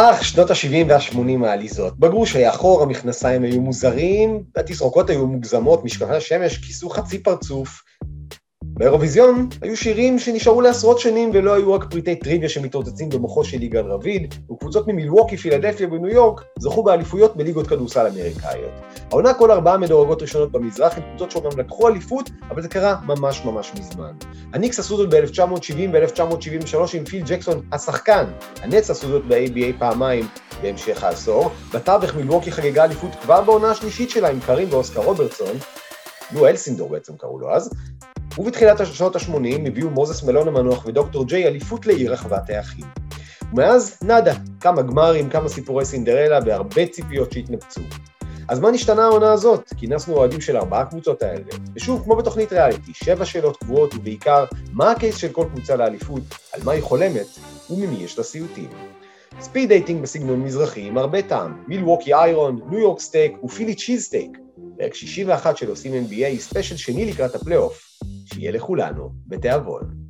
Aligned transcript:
אך 0.00 0.24
שנות 0.24 0.50
ה-70 0.50 0.86
וה-80 0.88 1.46
העליזות. 1.46 1.98
בגרוש 1.98 2.36
היה 2.36 2.52
חור, 2.52 2.82
המכנסיים 2.82 3.42
היו 3.42 3.60
מוזרים, 3.60 4.42
התסרוקות 4.56 5.10
היו 5.10 5.26
מוגזמות, 5.26 5.84
משקפי 5.84 6.14
השמש 6.16 6.58
כיסו 6.58 6.90
חצי 6.90 7.22
פרצוף. 7.22 7.82
באירוויזיון 8.78 9.48
היו 9.62 9.76
שירים 9.76 10.18
שנשארו 10.18 10.60
לעשרות 10.60 10.98
שנים 10.98 11.30
ולא 11.34 11.54
היו 11.54 11.72
רק 11.72 11.84
פריטי 11.90 12.16
טריוויה 12.16 12.48
שמתרוצצים 12.48 13.08
במוחו 13.08 13.44
של 13.44 13.62
יגאל 13.62 13.84
רביד, 13.84 14.34
וקבוצות 14.52 14.88
ממילווקי, 14.88 15.36
פילדלפיה 15.36 15.88
וניו 15.88 16.08
יורק 16.08 16.44
זכו 16.58 16.82
באליפויות 16.82 17.36
בליגות 17.36 17.66
כדורסל 17.66 18.06
אמריקאיות. 18.06 18.70
העונה 19.10 19.34
כל 19.34 19.50
ארבעה 19.50 19.78
מדורגות 19.78 20.22
ראשונות 20.22 20.52
במזרח 20.52 20.96
הן 20.96 21.02
קבוצות 21.02 21.30
שאומנם 21.30 21.58
לקחו 21.58 21.88
אליפות, 21.88 22.30
אבל 22.50 22.62
זה 22.62 22.68
קרה 22.68 22.96
ממש 23.06 23.44
ממש 23.44 23.72
מזמן. 23.78 24.12
הניקס 24.52 24.78
עשו 24.78 24.96
זאת 24.96 25.14
ב-1970 25.14 25.74
ו-1973 25.92 26.96
עם 26.96 27.04
פיל 27.04 27.22
ג'קסון 27.26 27.60
השחקן. 27.72 28.24
הנץ 28.62 28.90
עשו 28.90 29.08
זאת 29.08 29.22
ב-ABA 29.28 29.78
פעמיים 29.78 30.24
בהמשך 30.62 31.04
העשור. 31.04 31.50
בתווך 31.74 32.14
מילווקי 32.14 32.52
חגגה 32.52 32.84
אליפות 32.84 33.10
כבר 33.22 33.40
בעונה 33.40 33.70
השלישית 33.70 34.10
שלה 34.10 34.28
עם 34.28 34.40
קרים 34.40 34.68
ואוסקר 34.70 35.00
רוברטסון. 35.00 35.56
נו 36.32 36.46
אלסינדור 36.46 36.88
בעצם 36.88 37.16
קראו 37.16 37.38
לו 37.38 37.54
אז. 37.54 37.70
ובתחילת 38.38 38.86
שנות 38.86 39.16
ה-80 39.16 39.66
הביאו 39.66 39.90
מוזס 39.90 40.22
מלון 40.22 40.48
המנוח 40.48 40.86
ודוקטור 40.86 41.24
ג'יי 41.24 41.46
אליפות 41.46 41.86
לעיר 41.86 42.12
רחבת 42.12 42.50
האחים. 42.50 42.84
ומאז 43.52 43.98
נאדה, 44.02 44.34
כמה 44.60 44.82
גמרים, 44.82 45.30
כמה 45.30 45.48
סיפורי 45.48 45.84
סינדרלה 45.84 46.38
והרבה 46.46 46.86
ציפיות 46.86 47.32
שהתנפצו. 47.32 47.80
אז 48.48 48.60
מה 48.60 48.70
נשתנה 48.70 49.04
העונה 49.04 49.32
הזאת? 49.32 49.72
כינסנו 49.76 50.16
אוהדים 50.16 50.40
של 50.40 50.56
ארבעה 50.56 50.84
קבוצות 50.84 51.22
האלה. 51.22 51.44
ושוב, 51.74 52.02
כמו 52.04 52.16
בתוכנית 52.16 52.52
ריאליטי, 52.52 52.92
שבע 52.94 53.24
שאלות 53.24 53.56
קבועות 53.56 53.94
ובעיקר, 53.94 54.44
מה 54.72 54.90
ה 54.90 54.95
case 54.95 55.16
של 55.16 55.32
כל 55.32 55.44
קבוצה 55.54 55.76
לאליפות, 55.76 56.22
על 56.52 56.60
מה 56.64 56.72
היא 56.72 56.82
חולמת 56.82 57.26
וממי 57.70 57.96
יש 57.96 58.18
לה 58.18 58.24
סיוטים. 58.24 58.68
speed 59.40 59.68
dating 59.68 60.02
בסגנון 60.02 60.40
מזרחי 60.40 60.80
עם 60.80 60.98
הרבה 60.98 61.22
טעם, 61.22 61.62
מילווקי 61.68 62.14
איירון, 62.14 62.60
ניו 62.70 62.78
יורק 62.78 63.00
סטייק 63.00 63.44
ו 63.44 63.74
Philly 63.74 64.04
cheesesteak. 64.04 64.38
פרק 64.78 64.94
61 64.94 65.56
של 65.56 65.68
עושים 65.68 65.92
NBA, 65.92 66.40
ספיישל 66.40 66.76
שני 66.76 67.10
לקראת 67.10 67.34
הפלייאוף. 67.34 67.82
שיהיה 68.24 68.52
לכולנו 68.52 69.10
בתיאבון. 69.26 70.08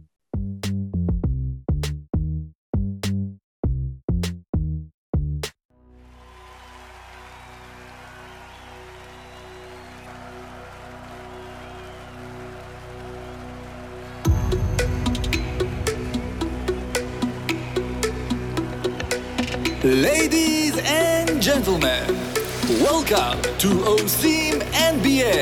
Ladies 19.85 20.77
and 20.77 21.41
gentlemen, 21.41 22.28
welcome 22.69 23.41
to 23.57 23.69
עושים 23.97 24.61
NBA. 24.93 25.41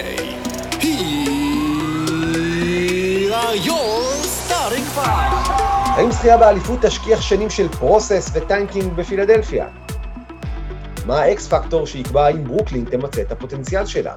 Here 0.80 0.94
are 3.34 3.56
your 3.56 4.02
starting 4.22 4.84
five. 4.94 5.50
האם 5.96 6.10
זכייה 6.10 6.38
באליפות 6.38 6.78
תשכיח 6.82 7.20
שנים 7.20 7.50
של 7.50 7.68
process 7.68 8.30
ו 8.34 8.42
tanking 8.42 8.92
בפילדלפיה? 8.92 9.66
מה 11.06 11.20
ה 11.20 11.34
X 11.34 11.48
factor 11.48 11.86
שיקבע 11.86 12.26
האם 12.26 12.44
ברוקלין 12.44 12.84
תמצה 12.84 13.22
את 13.22 13.32
הפוטנציאל 13.32 13.86
שלה? 13.86 14.14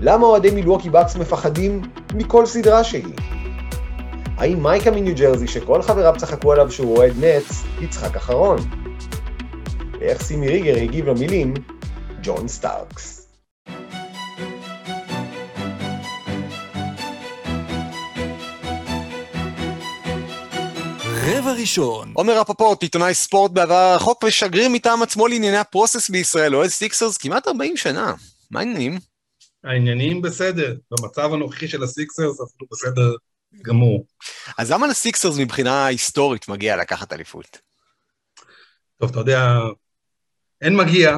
למה 0.00 0.26
אוהדי 0.26 0.50
מילווקי 0.50 0.90
בקס 0.90 1.16
מפחדים 1.16 1.82
מכל 2.14 2.46
סדרה 2.46 2.84
שהיא? 2.84 3.14
האם 4.36 4.62
מייקה 4.62 4.90
מניו 4.90 5.14
ג'רזי 5.16 5.48
שכל 5.48 5.82
חבריו 5.82 6.14
צחקו 6.16 6.52
עליו 6.52 6.70
שהוא 6.70 6.96
אוהד 6.96 7.12
נטס, 7.20 7.64
יצחק 7.80 8.16
אחרון? 8.16 8.85
ואיך 10.06 10.22
סימי 10.22 10.48
ריגר 10.48 10.76
הגיב 10.82 11.06
למילים 11.06 11.54
ג'ון 12.22 12.48
סטארקס. 12.48 13.28
רבע 21.06 21.52
ראשון. 21.60 22.12
עומר 22.14 22.40
רפפורט, 22.40 22.82
עיתונאי 22.82 23.14
ספורט 23.14 23.50
בעבר 23.50 23.74
הרחוק 23.74 24.24
ושגריר 24.24 24.68
מטעם 24.68 25.02
עצמו 25.02 25.28
לענייני 25.28 25.56
ה 25.56 25.63
process 25.63 26.10
בישראל, 26.10 26.54
אוהד 26.54 26.70
סיקסרס 26.70 27.16
כמעט 27.16 27.48
40 27.48 27.76
שנה. 27.76 28.14
מה 28.50 28.60
העניינים? 28.60 28.98
העניינים 29.64 30.22
בסדר, 30.22 30.74
במצב 30.90 31.32
הנוכחי 31.32 31.68
של 31.68 31.82
הסיקסרס 31.82 32.40
אפילו 32.40 32.66
בסדר 32.72 33.16
גמור. 33.62 34.06
אז 34.58 34.72
למה 34.72 34.86
לסיקסרס 34.86 35.38
מבחינה 35.38 35.86
היסטורית 35.86 36.48
מגיע 36.48 36.76
לקחת 36.76 37.12
אליפות? 37.12 37.58
טוב, 39.00 39.10
אתה 39.10 39.20
יודע, 39.20 39.58
אין 40.60 40.76
מגיע, 40.76 41.16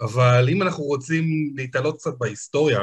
אבל 0.00 0.48
אם 0.48 0.62
אנחנו 0.62 0.84
רוצים 0.84 1.52
להתעלות 1.56 1.96
קצת 1.96 2.14
בהיסטוריה, 2.18 2.80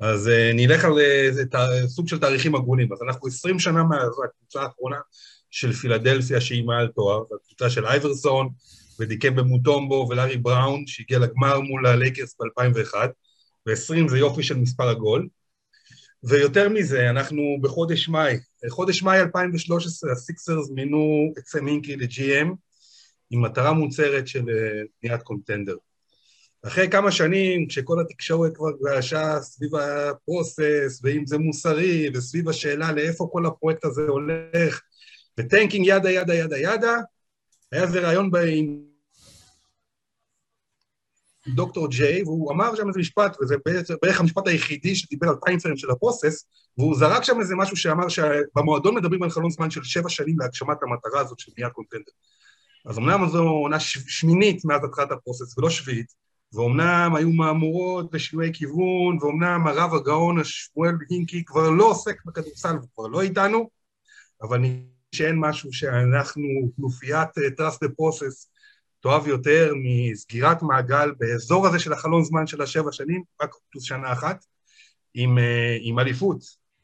אז 0.00 0.26
uh, 0.26 0.54
נלך 0.54 0.84
על 0.84 0.92
uh, 0.92 1.86
סוג 1.86 2.08
של 2.08 2.18
תאריכים 2.18 2.54
הגונים. 2.54 2.92
אז 2.92 2.98
אנחנו 3.02 3.28
20 3.28 3.58
שנה 3.58 3.82
מהקבוצה 3.82 4.62
האחרונה 4.62 4.96
של 5.50 5.72
פילדלפיה 5.72 6.40
שהיא 6.40 6.64
מעל 6.64 6.88
תואר, 6.88 7.22
זו 7.28 7.34
הקבוצה 7.34 7.70
של 7.70 7.86
אייברסון 7.86 8.48
ודיקמבה 9.00 9.42
מוטומבו 9.42 10.06
ולארי 10.10 10.36
בראון, 10.36 10.86
שהגיע 10.86 11.18
לגמר 11.18 11.60
מול 11.60 11.86
הלייקרס 11.86 12.36
ב-2001, 12.40 12.94
ו-20 13.66 14.08
זה 14.08 14.18
יופי 14.18 14.42
של 14.42 14.56
מספר 14.56 14.88
עגול. 14.88 15.28
ויותר 16.24 16.68
מזה, 16.68 17.10
אנחנו 17.10 17.42
בחודש 17.60 18.08
מאי, 18.08 18.36
חודש 18.68 19.02
מאי 19.02 19.20
2013 19.20 20.12
הסיקסרס 20.12 20.70
מינו 20.70 21.32
את 21.38 21.46
סם 21.46 21.60
הינקי 21.60 21.96
ל-GM 21.96 22.48
עם 23.32 23.42
מטרה 23.42 23.72
מוצהרת 23.72 24.28
של 24.28 24.44
בניית 25.02 25.22
contender. 25.22 25.76
אחרי 26.66 26.90
כמה 26.90 27.12
שנים, 27.12 27.66
כשכל 27.66 28.00
התקשורת 28.00 28.56
כבר 28.56 28.70
געשה 28.84 29.40
סביב 29.40 29.74
ה 29.74 29.88
process, 29.88 31.00
ואם 31.02 31.26
זה 31.26 31.38
מוסרי, 31.38 32.10
וסביב 32.14 32.48
השאלה 32.48 32.92
לאיפה 32.92 33.28
כל 33.32 33.46
הפרויקט 33.46 33.84
הזה 33.84 34.02
הולך, 34.02 34.80
ו 35.38 35.44
tanking 35.44 35.86
yada 35.86 36.10
yada 36.10 36.34
yada 36.34 36.58
yada, 36.58 36.96
היה 37.72 37.82
איזה 37.82 38.00
רעיון 38.00 38.30
עם 38.46 38.82
דוקטור 41.54 41.88
ג'יי, 41.88 42.22
והוא 42.22 42.52
אמר 42.52 42.74
שם 42.74 42.88
איזה 42.88 43.00
משפט, 43.00 43.36
וזה 43.40 43.56
בערך 44.02 44.20
המשפט 44.20 44.46
היחידי 44.46 44.94
שדיבר 44.94 45.28
על 45.28 45.34
טיימפרם 45.44 45.76
של 45.76 45.90
הפרוסס, 45.90 46.46
והוא 46.78 46.96
זרק 46.96 47.24
שם 47.24 47.40
איזה 47.40 47.54
משהו 47.56 47.76
שאמר 47.76 48.08
שבמועדון 48.08 48.94
מדברים 48.94 49.22
על 49.22 49.30
חלון 49.30 49.50
זמן 49.50 49.70
של 49.70 49.84
שבע 49.84 50.08
שנים 50.08 50.38
להגשמת 50.38 50.76
המטרה 50.82 51.20
הזאת 51.20 51.38
של 51.38 51.52
בניית 51.56 51.72
קונטנדר. 51.72 52.12
אז 52.84 52.98
אמנם 52.98 53.28
זו 53.28 53.42
עונה 53.42 53.80
שמינית 53.80 54.64
מאז 54.64 54.84
התחלת 54.84 55.12
הפרוסס 55.12 55.58
ולא 55.58 55.70
שביעית, 55.70 56.14
ואומנם 56.52 57.12
היו 57.14 57.30
מהמורות 57.30 58.10
ושינויי 58.12 58.50
כיוון, 58.54 59.18
ואומנם 59.20 59.66
הרב 59.66 59.94
הגאון 59.94 60.40
השמואל 60.40 60.94
הינקי 61.10 61.44
כבר 61.44 61.70
לא 61.70 61.84
עוסק 61.90 62.24
בכדורסל, 62.24 62.74
הוא 62.76 62.88
כבר 62.94 63.06
לא 63.06 63.22
איתנו, 63.22 63.70
אבל 64.42 64.60
שאין 65.14 65.38
משהו 65.38 65.72
שאנחנו, 65.72 66.42
כנופיית 66.76 67.28
Trust 67.38 67.84
the 67.84 67.88
Process, 67.88 68.48
תאהב 69.00 69.26
יותר 69.26 69.72
מסגירת 69.76 70.62
מעגל 70.62 71.12
באזור 71.18 71.66
הזה 71.66 71.78
של 71.78 71.92
החלון 71.92 72.24
זמן 72.24 72.46
של 72.46 72.62
השבע 72.62 72.92
שנים, 72.92 73.22
רק 73.42 73.54
פלוס 73.70 73.84
שנה 73.84 74.12
אחת, 74.12 74.44
עם, 75.14 75.38
עם 75.80 75.98
אליפות. 75.98 76.38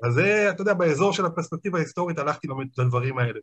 אז 0.05 0.15
זה, 0.15 0.51
אתה 0.51 0.63
יודע, 0.63 0.75
באזור 0.75 1.13
של 1.13 1.27
הפרספקטיבה 1.27 1.79
ההיסטורית 1.79 2.19
הלכתי 2.19 2.47
לומד 2.47 2.67
את 2.75 2.79
הדברים 2.79 3.19
האלה. 3.19 3.41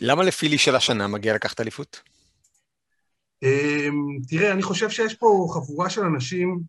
למה 0.00 0.22
לפילי 0.22 0.58
של 0.58 0.76
השנה 0.76 1.06
מגיע 1.06 1.34
לקחת 1.34 1.60
אליפות? 1.60 2.00
תראה, 4.28 4.52
אני 4.52 4.62
חושב 4.62 4.90
שיש 4.90 5.14
פה 5.14 5.46
חבורה 5.54 5.90
של 5.90 6.00
אנשים 6.00 6.60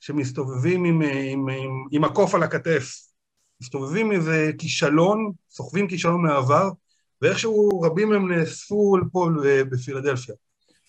שמסתובבים 0.00 0.84
עם, 0.84 1.02
עם, 1.02 1.48
עם, 1.48 1.84
עם 1.90 2.04
הקוף 2.04 2.34
על 2.34 2.42
הכתף. 2.42 3.12
מסתובבים 3.62 4.06
עם 4.06 4.12
איזה 4.12 4.50
כישלון, 4.58 5.32
סוחבים 5.50 5.88
כישלון 5.88 6.22
מהעבר, 6.22 6.70
ואיכשהו 7.22 7.80
רבים 7.80 8.08
מהם 8.08 8.32
נאספו 8.32 8.96
פה 9.12 9.28
בפילדלפיה. 9.70 10.34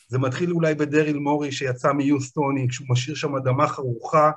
זה 0.08 0.20
מתחיל 0.20 0.52
אולי 0.52 0.76
בדריל 0.76 1.18
מורי 1.18 1.52
שיצא 1.52 1.92
מיוסטוני, 1.92 2.68
כשהוא 2.70 2.88
משאיר 2.90 3.16
שם 3.16 3.36
אדמה 3.36 3.68
חרוכה 3.68 4.32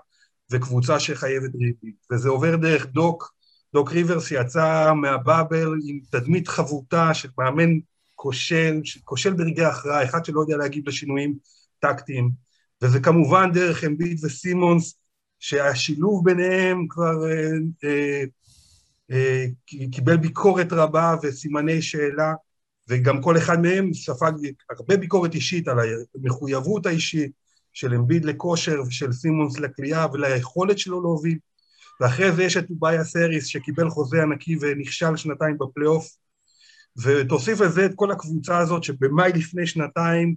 וקבוצה 0.52 1.00
שחייבת 1.00 1.50
ריבית. 1.54 1.96
וזה 2.12 2.28
עובר 2.28 2.56
דרך 2.56 2.86
דוק, 2.86 3.34
דוק 3.72 3.92
ריברס 3.92 4.26
שיצא 4.26 4.92
מהבאבל 4.94 5.74
עם 5.84 5.98
תדמית 6.10 6.48
חבוטה 6.48 7.14
של 7.14 7.28
מאמן 7.38 7.70
כושל, 8.14 8.80
כושל 9.04 9.32
ברגעי 9.32 9.64
הכרעה, 9.64 10.04
אחד 10.04 10.24
שלא 10.24 10.40
יודע 10.40 10.56
להגיב 10.56 10.88
לשינויים 10.88 11.34
טקטיים. 11.78 12.30
וזה 12.82 13.00
כמובן 13.00 13.52
דרך 13.52 13.84
אמביט 13.84 14.24
וסימונס, 14.24 14.94
שהשילוב 15.38 16.24
ביניהם 16.24 16.86
כבר 16.88 17.30
אה, 17.30 17.50
אה, 17.84 18.24
אה, 19.10 19.46
קיבל 19.92 20.16
ביקורת 20.16 20.72
רבה 20.72 21.14
וסימני 21.22 21.82
שאלה, 21.82 22.34
וגם 22.88 23.22
כל 23.22 23.36
אחד 23.36 23.60
מהם 23.60 23.94
ספג 23.94 24.32
הרבה 24.70 24.96
ביקורת 24.96 25.34
אישית 25.34 25.68
על 25.68 25.78
המחויבות 26.14 26.86
האישית 26.86 27.32
של 27.72 27.94
אמביד 27.94 28.24
לכושר 28.24 28.82
ושל 28.86 29.12
סימונס 29.12 29.58
לקליעה 29.58 30.06
וליכולת 30.12 30.78
שלו 30.78 31.00
להוביל. 31.00 31.38
ואחרי 32.00 32.32
זה 32.32 32.42
יש 32.42 32.56
את 32.56 32.68
טובאיה 32.68 33.04
סריס 33.04 33.46
שקיבל 33.46 33.90
חוזה 33.90 34.22
ענקי 34.22 34.56
ונכשל 34.60 35.16
שנתיים 35.16 35.58
בפלייאוף, 35.58 36.08
ותוסיף 37.02 37.60
לזה 37.60 37.86
את 37.86 37.92
כל 37.94 38.10
הקבוצה 38.10 38.58
הזאת 38.58 38.84
שבמאי 38.84 39.32
לפני 39.32 39.66
שנתיים 39.66 40.34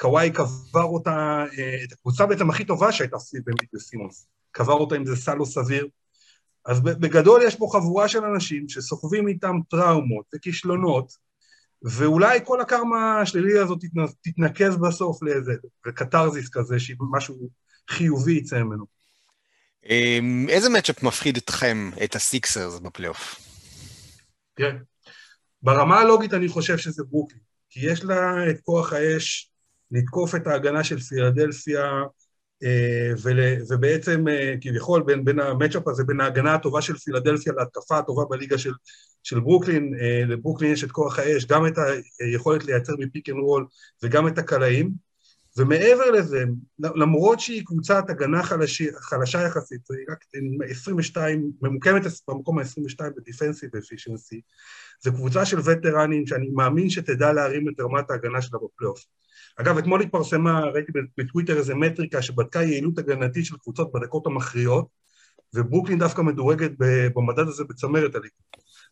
קוואי 0.00 0.30
קבר 0.30 0.82
אותה, 0.82 1.44
אה, 1.58 1.84
את 1.84 1.92
הקבוצה 1.92 2.26
בעצם 2.26 2.50
הכי 2.50 2.64
טובה 2.64 2.92
שהייתה 2.92 3.18
סביב 3.18 3.42
אמביד 3.48 3.68
וסימונס, 3.74 4.26
קבר 4.52 4.72
אותה 4.72 4.94
עם 4.94 5.06
זה 5.06 5.16
סל 5.16 5.34
לא 5.34 5.44
סביר. 5.44 5.88
אז 6.66 6.80
בגדול 6.80 7.40
יש 7.44 7.56
פה 7.56 7.68
חבורה 7.72 8.08
של 8.08 8.24
אנשים 8.24 8.68
שסוחבים 8.68 9.28
איתם 9.28 9.56
טראומות 9.70 10.24
וכישלונות, 10.34 11.12
ואולי 11.82 12.38
כל 12.44 12.60
הקרמה 12.60 13.20
השלילי 13.20 13.58
הזאת 13.58 13.78
תתנקז 14.22 14.76
בסוף 14.76 15.22
לאיזה, 15.22 15.52
קתרזיס 15.94 16.48
כזה, 16.48 16.78
שמשהו 16.78 17.50
חיובי 17.90 18.32
יצא 18.32 18.62
ממנו. 18.62 18.99
אמ, 19.88 20.46
איזה 20.48 20.68
מצ'אפ 20.70 21.02
מפחיד 21.02 21.36
אתכם, 21.36 21.90
את 22.04 22.14
הסיקסרס 22.14 22.78
בפלייאוף? 22.78 23.40
כן. 24.56 24.76
ברמה 25.62 26.00
הלוגית 26.00 26.34
אני 26.34 26.48
חושב 26.48 26.78
שזה 26.78 27.02
ברוקלין, 27.04 27.40
כי 27.70 27.90
יש 27.90 28.04
לה 28.04 28.50
את 28.50 28.60
כוח 28.60 28.92
האש 28.92 29.50
לתקוף 29.90 30.34
את 30.34 30.46
ההגנה 30.46 30.84
של 30.84 31.00
פילדלפיה, 31.00 32.02
אה, 32.62 33.12
ובעצם 33.68 34.28
אה, 34.28 34.54
כביכול 34.60 35.02
בין, 35.02 35.24
בין 35.24 35.40
ה 35.40 35.46
matchup 35.46 35.88
הזה, 35.88 36.04
בין 36.04 36.20
ההגנה 36.20 36.54
הטובה 36.54 36.82
של 36.82 36.96
פילדלפיה 36.96 37.52
להתקפה 37.56 37.98
הטובה 37.98 38.24
בליגה 38.24 38.58
של, 38.58 38.72
של 39.22 39.40
ברוקלין, 39.40 39.94
אה, 40.00 40.22
לברוקלין 40.26 40.72
יש 40.72 40.84
את 40.84 40.92
כוח 40.92 41.18
האש, 41.18 41.44
גם 41.44 41.66
את 41.66 41.74
היכולת 42.20 42.64
לייצר 42.64 42.92
מ 42.98 43.04
pick 43.04 43.28
and 43.28 43.38
roll 43.38 43.66
וגם 44.02 44.28
את 44.28 44.38
הקלעים, 44.38 44.90
ומעבר 45.56 46.10
לזה, 46.10 46.44
למרות 46.78 47.40
שהיא 47.40 47.62
קבוצת 47.66 48.04
הגנה 48.08 48.42
חלשי, 48.42 48.92
חלשה 48.92 49.42
יחסית, 49.42 49.80
היא 49.90 50.06
רק 50.10 50.24
22, 50.70 51.50
ממוקמת 51.62 52.02
במקום 52.28 52.58
ה-22 52.58 53.10
בדיפנסיב 53.16 53.76
אפישנסי, 53.76 54.40
זו 55.04 55.12
קבוצה 55.12 55.44
של 55.44 55.58
וטרנים 55.64 56.26
שאני 56.26 56.48
מאמין 56.48 56.90
שתדע 56.90 57.32
להרים 57.32 57.68
את 57.68 57.80
רמת 57.80 58.10
ההגנה 58.10 58.42
שלה 58.42 58.58
בפלייאוף. 58.64 59.04
אגב, 59.56 59.78
אתמול 59.78 60.02
התפרסמה, 60.02 60.60
ראיתי 60.60 60.92
בטוויטר 61.18 61.58
איזה 61.58 61.74
מטריקה 61.74 62.22
שבדקה 62.22 62.62
יעילות 62.62 62.98
הגנתית 62.98 63.44
של 63.44 63.56
קבוצות 63.56 63.92
בדקות 63.92 64.26
המכריעות, 64.26 64.86
וברוקלין 65.54 65.98
דווקא 65.98 66.22
מדורגת 66.22 66.70
במדד 67.14 67.48
הזה 67.48 67.64
בצמרת 67.64 68.14
הליגה. 68.14 68.34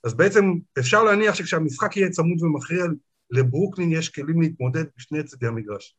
אז 0.05 0.15
בעצם 0.15 0.53
אפשר 0.79 1.05
להניח 1.05 1.35
שכשהמשחק 1.35 1.97
יהיה 1.97 2.11
צמוד 2.11 2.43
ומכריע, 2.43 2.85
לברוקלין 3.31 3.93
יש 3.93 4.09
כלים 4.09 4.41
להתמודד 4.41 4.85
בשני 4.97 5.23
צדי 5.23 5.47
המגרש. 5.47 5.97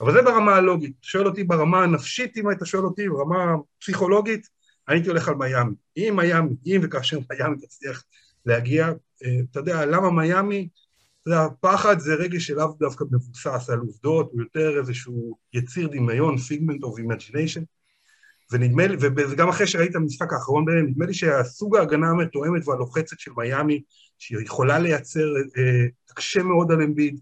אבל 0.00 0.12
זה 0.12 0.22
ברמה 0.22 0.56
הלוגית. 0.56 0.92
שואל 1.02 1.26
אותי 1.26 1.44
ברמה 1.44 1.82
הנפשית, 1.82 2.36
אם 2.36 2.48
היית 2.48 2.60
שואל 2.64 2.84
אותי, 2.84 3.08
ברמה 3.08 3.54
הפסיכולוגית, 3.78 4.48
הייתי 4.88 5.08
הולך 5.08 5.28
על 5.28 5.34
מיאמי. 5.34 5.74
אם 5.96 6.14
מיאמי, 6.16 6.54
אם 6.66 6.80
וכאשר 6.82 7.18
מיאמי 7.30 7.56
תצליח 7.56 8.04
להגיע, 8.46 8.86
אה, 9.24 9.40
אתה 9.50 9.60
יודע, 9.60 9.86
למה 9.86 10.10
מיאמי? 10.10 10.68
אתה 11.22 11.30
יודע, 11.30 11.46
פחד 11.60 11.98
זה 11.98 12.14
רגש 12.14 12.46
שלאו 12.46 12.72
דווקא 12.78 13.04
מבוסס 13.10 13.70
על 13.70 13.78
עובדות, 13.78 14.30
הוא 14.32 14.40
יותר 14.40 14.78
איזשהו 14.78 15.36
יציר 15.52 15.88
דמיון, 15.88 16.36
figment 16.38 16.82
of 16.82 16.98
imagination, 16.98 17.62
ונדמה 18.52 18.86
לי, 18.86 18.96
וגם 19.00 19.48
אחרי 19.48 19.66
שראיתי 19.66 19.89
את 19.89 19.96
המשחק 19.96 20.32
האחרון 20.32 20.64
ביניהם, 20.64 20.86
נדמה 20.86 21.06
לי 21.06 21.14
שהסוג 21.14 21.76
ההגנה 21.76 22.10
המתואמת 22.10 22.68
והלוחצת 22.68 23.18
של 23.18 23.30
מיאמי, 23.36 23.82
שהיא 24.18 24.38
יכולה 24.44 24.78
לייצר, 24.78 25.26
אה, 25.58 25.86
תקשה 26.06 26.42
מאוד 26.42 26.72
על 26.72 26.82
אמביד, 26.82 27.20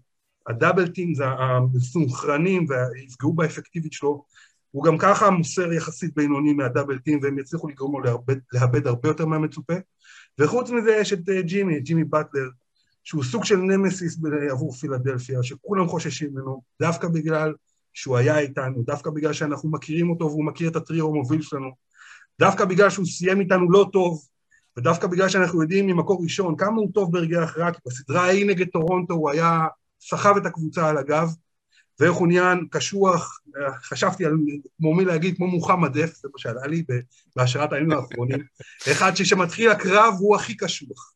ה 0.49 0.87
double 0.87 1.13
teams 1.13 1.25
המסונכרנים 1.27 2.65
ויפגעו 2.69 3.33
באפקטיביות 3.33 3.93
שלו, 3.93 4.23
הוא 4.71 4.83
גם 4.83 4.97
ככה 4.97 5.29
מוסר 5.29 5.73
יחסית 5.73 6.15
בינוני 6.15 6.53
מהדאבל 6.53 6.97
טים 6.97 7.19
והם 7.23 7.39
יצליחו 7.39 7.67
לגרום 7.67 7.93
לו 7.93 7.99
לאבד, 7.99 8.35
לאבד 8.53 8.87
הרבה 8.87 9.09
יותר 9.09 9.25
מהמצופה, 9.25 9.73
וחוץ 10.39 10.69
מזה 10.69 10.91
יש 10.91 11.13
את 11.13 11.29
אה, 11.29 11.41
ג'ימי, 11.41 11.79
ג'ימי 11.79 12.03
באטלר, 12.03 12.49
שהוא 13.03 13.23
סוג 13.23 13.45
של 13.45 13.57
נמסיס 13.57 14.19
עבור 14.51 14.73
פילדלפיה, 14.73 15.43
שכולם 15.43 15.87
חוששים 15.87 16.29
ממנו, 16.31 16.61
דווקא 16.81 17.07
בגלל 17.07 17.53
שהוא 17.93 18.17
היה 18.17 18.39
איתנו, 18.39 18.83
דווקא 18.83 19.09
בגלל 19.09 19.33
שאנחנו 19.33 19.71
מכירים 19.71 20.09
אותו 20.09 20.25
והוא 20.25 20.45
מכיר 20.45 20.69
את 20.69 20.75
הטריו 20.75 21.07
המוביל 21.07 21.41
שלנו, 21.41 21.71
דווקא 22.39 22.65
בגלל 22.65 22.89
שהוא 22.89 23.05
סיים 23.05 23.39
איתנו 23.39 23.71
לא 23.71 23.89
טוב, 23.93 24.25
ודווקא 24.77 25.07
בגלל 25.07 25.29
שאנחנו 25.29 25.61
יודעים 25.61 25.87
ממקור 25.87 26.23
ראשון 26.23 26.55
כמה 26.57 26.75
הוא 26.75 26.91
טוב 26.93 27.11
ברגעי 27.11 27.43
הכרעה, 27.43 27.73
כי 27.73 27.79
בסדרה 27.85 28.21
ההיא 28.21 28.45
נגד 28.45 28.67
טורונטו 28.67 29.13
הוא 29.13 29.29
היה, 29.29 29.67
סחב 29.99 30.37
את 30.37 30.45
הקבוצה 30.45 30.89
על 30.89 30.97
הגב, 30.97 31.29
ואיך 31.99 32.13
הוא 32.13 32.27
נהיה 32.27 32.53
קשוח, 32.71 33.39
חשבתי 33.83 34.25
על, 34.25 34.33
כמו 34.77 34.95
מי 34.95 35.05
להגיד, 35.05 35.35
כמו 35.35 35.47
מוחמד 35.47 35.97
דף, 35.97 36.15
זה 36.15 36.27
מה 36.33 36.39
שעלה 36.39 36.67
לי 36.67 36.83
בהשראת 37.35 37.73
הימים 37.73 37.91
האחרונים, 37.91 38.39
אחד 38.91 39.15
שכשמתחיל 39.15 39.69
הקרב 39.69 40.13
הוא 40.19 40.35
הכי 40.35 40.57
קשוח. 40.57 41.13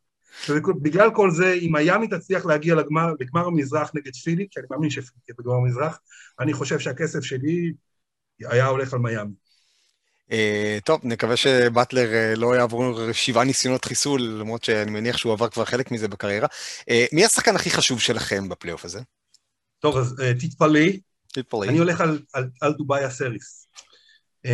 בגלל 0.81 1.11
כל 1.15 1.31
זה, 1.31 1.53
אם 1.53 1.69
מיאמי 1.73 2.07
תצליח 2.07 2.45
להגיע 2.45 2.75
לגמר, 2.75 3.13
לגמר 3.19 3.45
המזרח 3.45 3.91
נגד 3.93 4.15
פילי, 4.15 4.47
כי 4.51 4.59
אני 4.59 4.67
מאמין 4.71 4.89
שפילי 4.89 5.21
תהיה 5.25 5.35
בגמר 5.39 5.53
המזרח, 5.53 5.99
אני 6.39 6.53
חושב 6.53 6.79
שהכסף 6.79 7.21
שלי 7.23 7.73
היה 8.39 8.65
הולך 8.65 8.93
על 8.93 8.99
מיאמי. 8.99 9.42
Uh, 10.29 10.33
טוב, 10.85 11.01
נקווה 11.03 11.37
שבטלר 11.37 12.09
uh, 12.11 12.39
לא 12.39 12.55
יעבור 12.55 13.11
שבעה 13.11 13.43
ניסיונות 13.43 13.85
חיסול, 13.85 14.21
למרות 14.21 14.63
שאני 14.63 14.91
מניח 14.91 15.17
שהוא 15.17 15.33
עבר 15.33 15.49
כבר 15.49 15.65
חלק 15.65 15.91
מזה 15.91 16.07
בקריירה. 16.07 16.47
אה, 16.81 16.93
מי 17.11 17.25
השחקן 17.25 17.55
הכי 17.55 17.69
חשוב 17.69 17.99
שלכם 17.99 18.49
בפלייאוף 18.49 18.85
הזה? 18.85 18.99
טוב, 19.79 19.97
אז 19.97 20.15
אה, 20.19 20.39
תתפלאי. 20.39 20.99
תתפלאי. 21.33 21.69
אני 21.69 21.77
הולך 21.77 22.01
על, 22.01 22.19
על, 22.33 22.49
על 22.61 22.73
טובייס 22.73 23.03
האריס. 23.03 23.67
אמ, 24.47 24.49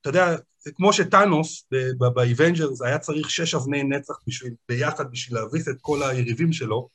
אתה 0.00 0.08
יודע, 0.08 0.36
כמו 0.74 0.92
שתאנוס 0.92 1.68
באבנג'רס 1.98 2.82
היה 2.82 2.98
צריך 2.98 3.30
שש 3.30 3.54
אבני 3.54 3.82
נצח 3.82 4.14
בשביל, 4.26 4.52
ביחד 4.68 5.10
בשביל 5.10 5.38
להביס 5.38 5.68
את 5.68 5.76
כל 5.80 6.02
היריבים 6.02 6.52
שלו, 6.52 6.88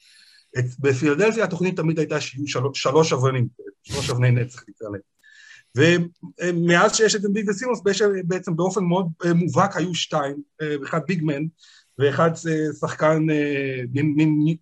את, 0.59 0.65
בפילדלפיה 0.79 1.43
התוכנית 1.43 1.75
תמיד 1.75 1.99
הייתה 1.99 2.21
שיהיו 2.21 2.47
שלוש, 2.47 2.83
שלוש 2.83 3.13
אבנים, 3.13 3.47
שלוש 3.83 4.09
אבני 4.09 4.31
נצח 4.31 4.63
נקרא 4.69 4.89
להם. 4.89 5.12
ומאז 5.77 6.95
שיש 6.95 7.15
את 7.15 7.25
אמביד 7.25 7.49
וסימונס, 7.49 7.81
בעצם 8.25 8.55
באופן 8.55 8.83
מאוד 8.83 9.07
אה, 9.25 9.33
מובהק 9.33 9.77
היו 9.77 9.95
שתיים, 9.95 10.41
אה, 10.61 10.75
אחד 10.83 10.99
big 11.07 11.25
man 11.25 11.43
ואחד 11.99 12.31
אה, 12.49 12.73
שחקן, 12.79 13.25
מין, 13.93 14.55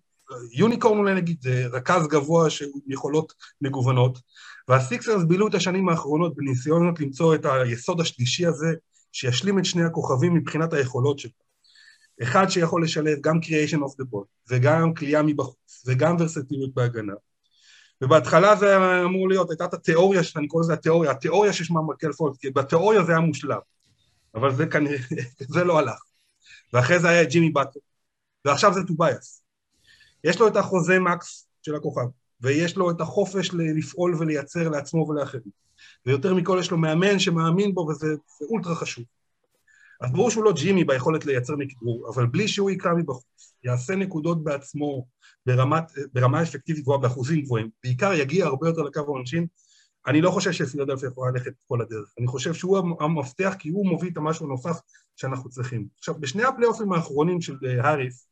יוניקורן 0.52 0.98
אולי 0.98 1.14
נגיד, 1.14 1.36
זה 1.40 1.66
רכז 1.72 2.06
גבוה 2.06 2.50
של 2.50 2.66
יכולות 2.86 3.32
מגוונות, 3.60 4.18
והסיקסרס 4.68 5.24
בילו 5.24 5.48
את 5.48 5.54
השנים 5.54 5.88
האחרונות 5.88 6.36
בניסיונות 6.36 7.00
למצוא 7.00 7.34
את 7.34 7.44
היסוד 7.44 8.00
השלישי 8.00 8.46
הזה, 8.46 8.74
שישלים 9.12 9.58
את 9.58 9.64
שני 9.64 9.84
הכוכבים 9.84 10.34
מבחינת 10.34 10.72
היכולות 10.72 11.18
שלו. 11.18 11.42
אחד 12.22 12.48
שיכול 12.48 12.84
לשלב 12.84 13.18
גם 13.20 13.38
creation 13.38 13.78
of 13.78 14.02
the 14.02 14.04
ball, 14.12 14.24
וגם 14.50 14.94
כליאה 14.94 15.22
מבחוץ, 15.22 15.84
וגם 15.86 16.16
ורסטיליות 16.18 16.74
בהגנה. 16.74 17.12
ובהתחלה 18.02 18.56
זה 18.56 18.76
אמור 19.04 19.28
להיות, 19.28 19.50
הייתה 19.50 19.64
את 19.64 19.74
התיאוריה, 19.74 20.20
אני 20.36 20.48
קורא 20.48 20.62
לזה 20.62 20.72
התיאוריה, 20.72 21.10
התיאוריה 21.10 21.52
ששמה 21.52 21.82
מרקל 21.82 22.12
פולק, 22.12 22.36
כי 22.40 22.50
בתיאוריה 22.50 23.04
זה 23.04 23.12
היה 23.12 23.20
מושלם, 23.20 23.58
אבל 24.34 24.54
זה 24.54 24.66
כנראה, 24.66 24.98
זה 25.54 25.64
לא 25.64 25.78
הלך. 25.78 26.02
ואחרי 26.72 26.98
זה 26.98 27.08
היה 27.08 27.24
ג'ימי 27.24 27.50
באטלר, 27.50 27.80
ועכשיו 28.44 28.74
זה 28.74 28.80
טובייס. 28.86 29.42
יש 30.24 30.40
לו 30.40 30.48
את 30.48 30.56
החוזה 30.56 30.98
max 30.98 31.46
של 31.62 31.74
הכוכב, 31.74 32.06
ויש 32.40 32.76
לו 32.76 32.90
את 32.90 33.00
החופש 33.00 33.50
לפעול 33.54 34.16
ולייצר 34.18 34.68
לעצמו 34.68 35.06
ולאחרים. 35.08 35.62
ויותר 36.06 36.34
מכל 36.34 36.56
יש 36.60 36.70
לו 36.70 36.78
מאמן 36.78 37.18
שמאמין 37.18 37.74
בו, 37.74 37.80
וזה 37.80 38.06
אולטרה 38.50 38.74
חשוב. 38.74 39.04
אז 40.02 40.12
ברור 40.12 40.30
שהוא 40.30 40.44
לא 40.44 40.52
ג'ימי 40.52 40.84
ביכולת 40.84 41.26
לייצר 41.26 41.56
מכדרור, 41.56 42.10
אבל 42.14 42.26
בלי 42.26 42.48
שהוא 42.48 42.70
יקלע 42.70 42.94
מבחוץ, 42.94 43.54
יעשה 43.64 43.94
נקודות 43.94 44.44
בעצמו 44.44 45.06
ברמת, 45.46 45.92
ברמה 46.12 46.42
אפקטיבית 46.42 46.82
גבוהה, 46.82 46.98
באחוזים 46.98 47.40
גבוהים, 47.40 47.70
בעיקר 47.84 48.12
יגיע 48.12 48.46
הרבה 48.46 48.68
יותר 48.68 48.82
לקו 48.82 49.00
העונשין, 49.00 49.46
אני 50.06 50.20
לא 50.20 50.30
חושב 50.30 50.52
שפילדלפיה 50.52 51.08
יכולה 51.08 51.30
ללכת 51.30 51.52
כל 51.68 51.80
הדרך, 51.80 52.14
אני 52.18 52.26
חושב 52.26 52.54
שהוא 52.54 52.78
המפתח 53.00 53.54
כי 53.58 53.68
הוא 53.68 53.86
מוביל 53.86 54.12
את 54.12 54.16
המשהו 54.16 54.46
הנוסף 54.46 54.76
שאנחנו 55.16 55.50
צריכים. 55.50 55.86
עכשיו, 55.98 56.14
בשני 56.20 56.44
הפלייאופים 56.44 56.92
האחרונים 56.92 57.40
של 57.40 57.56
אה, 57.66 57.88
האריס, 57.88 58.26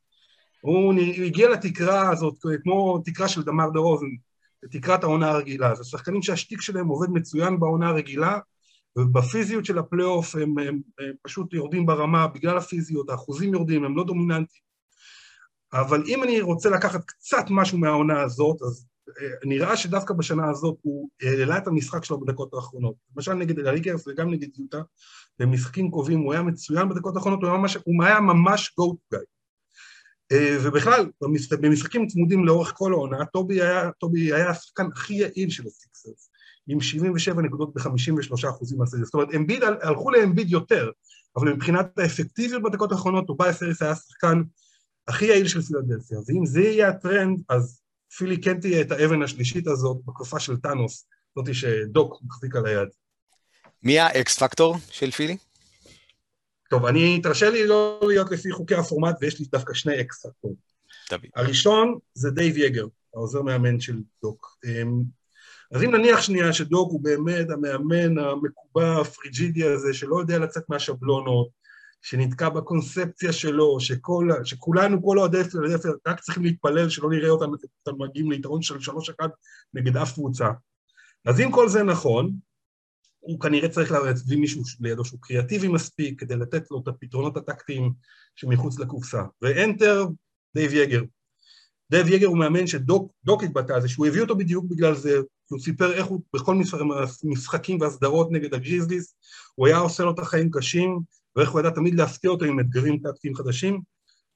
הוא 0.60 0.94
הגיע 1.26 1.48
לתקרה 1.48 2.10
הזאת, 2.10 2.34
כמו 2.62 3.02
תקרה 3.04 3.28
של 3.28 3.42
דמר 3.42 3.70
דה 3.70 3.78
רוזן, 3.78 4.06
לתקרת 4.62 5.04
העונה 5.04 5.30
הרגילה. 5.30 5.74
זה 5.74 5.84
שחקנים 5.84 6.22
שהשטיק 6.22 6.60
שלהם 6.60 6.88
עובד 6.88 7.10
מצוין 7.10 7.60
בעונה 7.60 7.88
הרגילה, 7.88 8.38
ובפיזיות 8.98 9.64
של 9.64 9.78
הפלייאוף 9.78 10.34
הם, 10.34 10.58
הם, 10.58 10.80
הם 10.98 11.12
פשוט 11.22 11.52
יורדים 11.52 11.86
ברמה 11.86 12.26
בגלל 12.26 12.56
הפיזיות, 12.56 13.10
האחוזים 13.10 13.54
יורדים, 13.54 13.84
הם 13.84 13.96
לא 13.96 14.04
דומיננטיים. 14.04 14.70
אבל 15.72 16.02
אם 16.06 16.22
אני 16.22 16.40
רוצה 16.40 16.70
לקחת 16.70 17.04
קצת 17.04 17.44
משהו 17.50 17.78
מהעונה 17.78 18.22
הזאת, 18.22 18.62
אז 18.62 18.86
אה, 19.08 19.28
נראה 19.44 19.76
שדווקא 19.76 20.14
בשנה 20.14 20.50
הזאת 20.50 20.76
הוא 20.82 21.08
העלה 21.22 21.58
את 21.58 21.66
המשחק 21.66 22.04
שלו 22.04 22.20
בדקות 22.20 22.54
האחרונות. 22.54 22.94
למשל 23.16 23.34
נגד 23.34 23.58
הלייקרס 23.58 24.08
וגם 24.08 24.30
נגד 24.30 24.58
יוטה, 24.58 24.82
במשחקים 25.38 25.90
קרובים 25.90 26.20
הוא 26.20 26.32
היה 26.32 26.42
מצוין 26.42 26.88
בדקות 26.88 27.16
האחרונות, 27.16 27.42
הוא 27.42 27.48
היה 27.48 27.58
ממש, 27.58 27.76
הוא 27.84 28.04
היה 28.04 28.20
ממש 28.20 28.74
go-to 28.78 28.96
guy. 29.12 29.18
ובכלל, 30.62 31.10
במשחקים 31.60 32.06
צמודים 32.06 32.44
לאורך 32.44 32.72
כל 32.76 32.92
העונה, 32.92 33.24
טובי 33.98 34.32
היה, 34.32 34.50
השחקן 34.50 34.86
הכי 34.92 35.14
יעיל 35.14 35.50
של 35.50 35.66
הסיקסרס, 35.66 36.29
עם 36.68 36.80
77 36.80 37.42
נקודות 37.42 37.74
ב-53 37.74 38.48
אחוזים 38.50 38.78
מהשדה. 38.78 39.04
זאת 39.04 39.14
אומרת, 39.14 39.28
אמביד, 39.36 39.62
הלכו 39.82 40.10
לאמביד 40.10 40.50
יותר, 40.50 40.90
אבל 41.36 41.52
מבחינת 41.52 41.98
האפקטיביות 41.98 42.62
בדקות 42.62 42.92
האחרונות, 42.92 43.26
טובייס 43.26 43.56
האריס 43.56 43.82
היה 43.82 43.90
השחקן 43.90 44.42
הכי 45.08 45.24
יעיל 45.24 45.48
של 45.48 45.62
פילדלפיה, 45.62 46.18
ואם 46.26 46.46
זה 46.46 46.60
יהיה 46.60 46.88
הטרנד, 46.88 47.42
אז 47.48 47.80
פילי 48.16 48.40
כן 48.40 48.60
תהיה 48.60 48.80
את 48.80 48.90
האבן 48.90 49.22
השלישית 49.22 49.66
הזאת 49.66 49.96
בקופה 50.04 50.40
של 50.40 50.56
תאנוס, 50.56 51.06
זאתי 51.38 51.54
שדוק 51.54 52.22
מחזיק 52.26 52.56
על 52.56 52.66
היד. 52.66 52.88
מי 53.82 53.98
ה 53.98 54.18
X 54.18 54.38
factor 54.38 54.76
של 54.90 55.10
פילי? 55.10 55.36
טוב, 56.70 56.86
אני, 56.86 57.20
תרשה 57.22 57.50
לי 57.50 57.66
לא 57.66 58.00
להיות 58.06 58.30
לפי 58.30 58.52
חוקי 58.52 58.74
הפורמט, 58.74 59.16
ויש 59.20 59.40
לי 59.40 59.46
דווקא 59.52 59.74
שני 59.74 60.00
X 60.00 60.26
factor. 60.26 60.56
הראשון 61.36 61.98
זה 62.14 62.30
דייב 62.30 62.56
יגר, 62.56 62.86
העוזר 63.14 63.42
מאמן 63.42 63.80
של 63.80 64.00
דוק. 64.22 64.56
אז 65.72 65.82
אם 65.82 65.94
נניח 65.94 66.20
שנייה 66.20 66.52
שדוק 66.52 66.90
הוא 66.92 67.00
באמת 67.04 67.50
המאמן 67.50 68.18
המקובע, 68.18 69.00
הפריג'ידי 69.00 69.64
הזה, 69.64 69.94
שלא 69.94 70.20
יודע 70.20 70.38
לצאת 70.38 70.62
מהשבלונות, 70.68 71.48
שנתקע 72.02 72.48
בקונספציה 72.48 73.32
שלו, 73.32 73.80
שכל, 73.80 74.28
שכולנו, 74.44 75.02
כל 75.02 75.18
אוהדי 75.18 75.44
פילדלפיה, 75.44 75.90
רק 76.08 76.20
צריכים 76.20 76.44
להתפלל 76.44 76.88
שלא 76.88 77.10
נראה 77.10 77.28
אותם, 77.28 77.50
אותם 77.86 78.02
מגיעים 78.02 78.30
ליתרון 78.30 78.62
של 78.62 78.80
שלוש 78.80 79.10
אחד 79.10 79.28
נגד 79.74 79.96
אף 79.96 80.12
קבוצה. 80.12 80.48
אז 81.26 81.40
אם 81.40 81.52
כל 81.52 81.68
זה 81.68 81.82
נכון, 81.82 82.32
הוא 83.20 83.40
כנראה 83.40 83.68
צריך 83.68 83.92
להביא 83.92 84.38
מישהו 84.38 84.62
לידו 84.80 85.04
שהוא 85.04 85.20
קריאטיבי 85.22 85.68
מספיק 85.68 86.20
כדי 86.20 86.36
לתת 86.36 86.70
לו 86.70 86.80
את 86.82 86.88
הפתרונות 86.88 87.36
הטקטיים 87.36 87.92
שמחוץ 88.34 88.78
לקופסה. 88.78 89.22
ו 89.42 89.51
enter, 89.51 90.06
דייב 90.54 90.74
יגר. 90.74 91.02
דייב 91.90 92.08
יגר 92.08 92.26
הוא 92.26 92.38
מאמן 92.38 92.66
שדוק 92.66 93.42
התבטא 93.42 93.72
על 93.72 93.80
זה, 93.80 93.88
שהוא 93.88 94.06
הביא 94.06 94.20
אותו 94.20 94.36
בדיוק 94.36 94.64
בגלל 94.64 94.94
זה, 94.94 95.18
הוא 95.48 95.60
סיפר 95.60 95.92
איך 95.92 96.06
הוא 96.06 96.20
בכל 96.34 96.56
המשחקים 97.24 97.80
והסדרות 97.80 98.32
נגד 98.32 98.54
הגריזליס, 98.54 99.14
הוא 99.54 99.66
היה 99.66 99.78
עושה 99.78 100.04
לו 100.04 100.10
את 100.10 100.18
החיים 100.18 100.50
קשים, 100.50 101.00
ואיך 101.36 101.50
הוא 101.50 101.60
ידע 101.60 101.70
תמיד 101.70 101.94
להפתיע 101.94 102.30
אותו 102.30 102.44
עם 102.44 102.60
אתגרים 102.60 102.98
טקטיים 102.98 103.34
חדשים. 103.34 103.80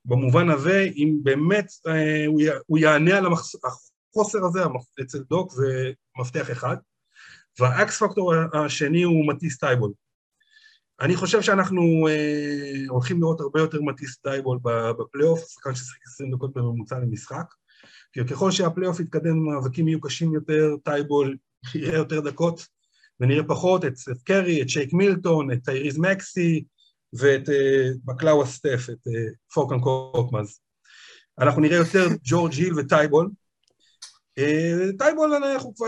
במובן 0.05 0.51
הזה, 0.51 0.89
אם 0.97 1.17
באמת 1.23 1.67
אה, 1.87 2.27
הוא 2.67 2.79
יענה 2.79 3.17
על 3.17 3.27
החוסר 3.27 4.45
הזה 4.45 4.61
אצל 5.03 5.19
דוק, 5.19 5.53
זה 5.53 5.93
מפתח 6.21 6.51
אחד. 6.51 6.77
וה 7.61 7.89
X 7.89 8.03
factor 8.03 8.33
השני 8.53 9.03
הוא 9.03 9.29
מטיס 9.29 9.59
טייבול. 9.59 9.93
אני 11.01 11.17
חושב 11.17 11.43
שאנחנו 11.43 12.09
אה, 12.09 12.85
הולכים 12.89 13.21
לראות 13.21 13.41
הרבה 13.41 13.61
יותר 13.61 13.83
מטיס 13.83 14.17
טייבול 14.17 14.59
בפלייאוף, 14.99 15.41
שחקן 15.49 15.75
ששיחק 15.75 16.07
20 16.07 16.35
דקות 16.35 16.55
בממוצע 16.55 16.99
למשחק, 16.99 17.55
כי 18.13 18.25
ככל 18.25 18.51
שהפלייאוף 18.51 19.01
יתקדם, 19.01 19.37
המאבקים 19.37 19.89
יהיו 19.89 20.01
קשים 20.01 20.35
יותר, 20.35 20.77
טייבול 20.85 21.37
יראה 21.75 21.99
יותר 21.99 22.21
דקות, 22.21 22.67
ונראה 23.21 23.45
פחות. 23.45 23.85
את 23.85 23.97
סת' 23.97 24.23
קרי, 24.25 24.63
את 24.63 24.69
שייק 24.69 24.93
מילטון, 24.93 25.53
את 25.53 25.59
טייריז 25.65 25.99
מקסי, 25.99 26.65
ואת 27.13 27.49
אה, 27.49 27.89
בקלאווה 28.05 28.47
סטף, 28.47 28.87
את 28.91 29.07
אה, 29.07 29.33
פורקאן 29.55 29.81
קורקמאז. 29.81 30.59
אנחנו 31.39 31.61
נראה 31.63 31.77
יותר 31.77 32.09
ג'ורג' 32.25 32.53
היל 32.53 32.79
וטייבול, 32.79 33.31
טייבול 34.99 35.35
אנחנו 35.35 35.75
כבר, 35.75 35.87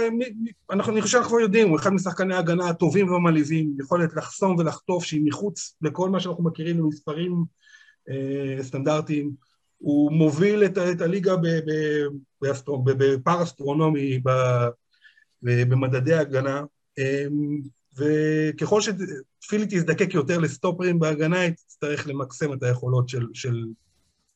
אנחנו, 0.70 1.00
חושב 1.00 1.12
שאנחנו 1.12 1.30
כבר 1.30 1.40
יודעים, 1.40 1.68
הוא 1.68 1.78
אחד 1.78 1.90
משחקני 1.90 2.34
ההגנה 2.34 2.68
הטובים 2.68 3.10
והמלהיבים, 3.12 3.76
יכולת 3.80 4.16
לחסום 4.16 4.56
ולחטוף 4.58 5.04
שהיא 5.04 5.22
מחוץ 5.24 5.76
לכל 5.82 6.10
מה 6.10 6.20
שאנחנו 6.20 6.44
מכירים 6.44 6.76
במספרים 6.78 7.44
אה, 8.08 8.62
סטנדרטיים, 8.62 9.30
הוא 9.78 10.12
מוביל 10.12 10.64
את, 10.64 11.00
הליגה 11.00 11.34
בפער 12.84 13.42
אסטרונומי 13.42 14.20
במדדי 15.42 16.14
ההגנה, 16.14 16.62
אה, 16.98 17.26
וככל 17.96 18.80
שפילי 18.80 19.66
תזדקק 19.68 20.14
יותר 20.14 20.38
לסטופרים 20.38 20.98
בהגנה, 20.98 21.40
היא 21.40 21.50
תצטרך 21.50 22.08
למקסם 22.08 22.52
את 22.52 22.62
היכולות 22.62 23.08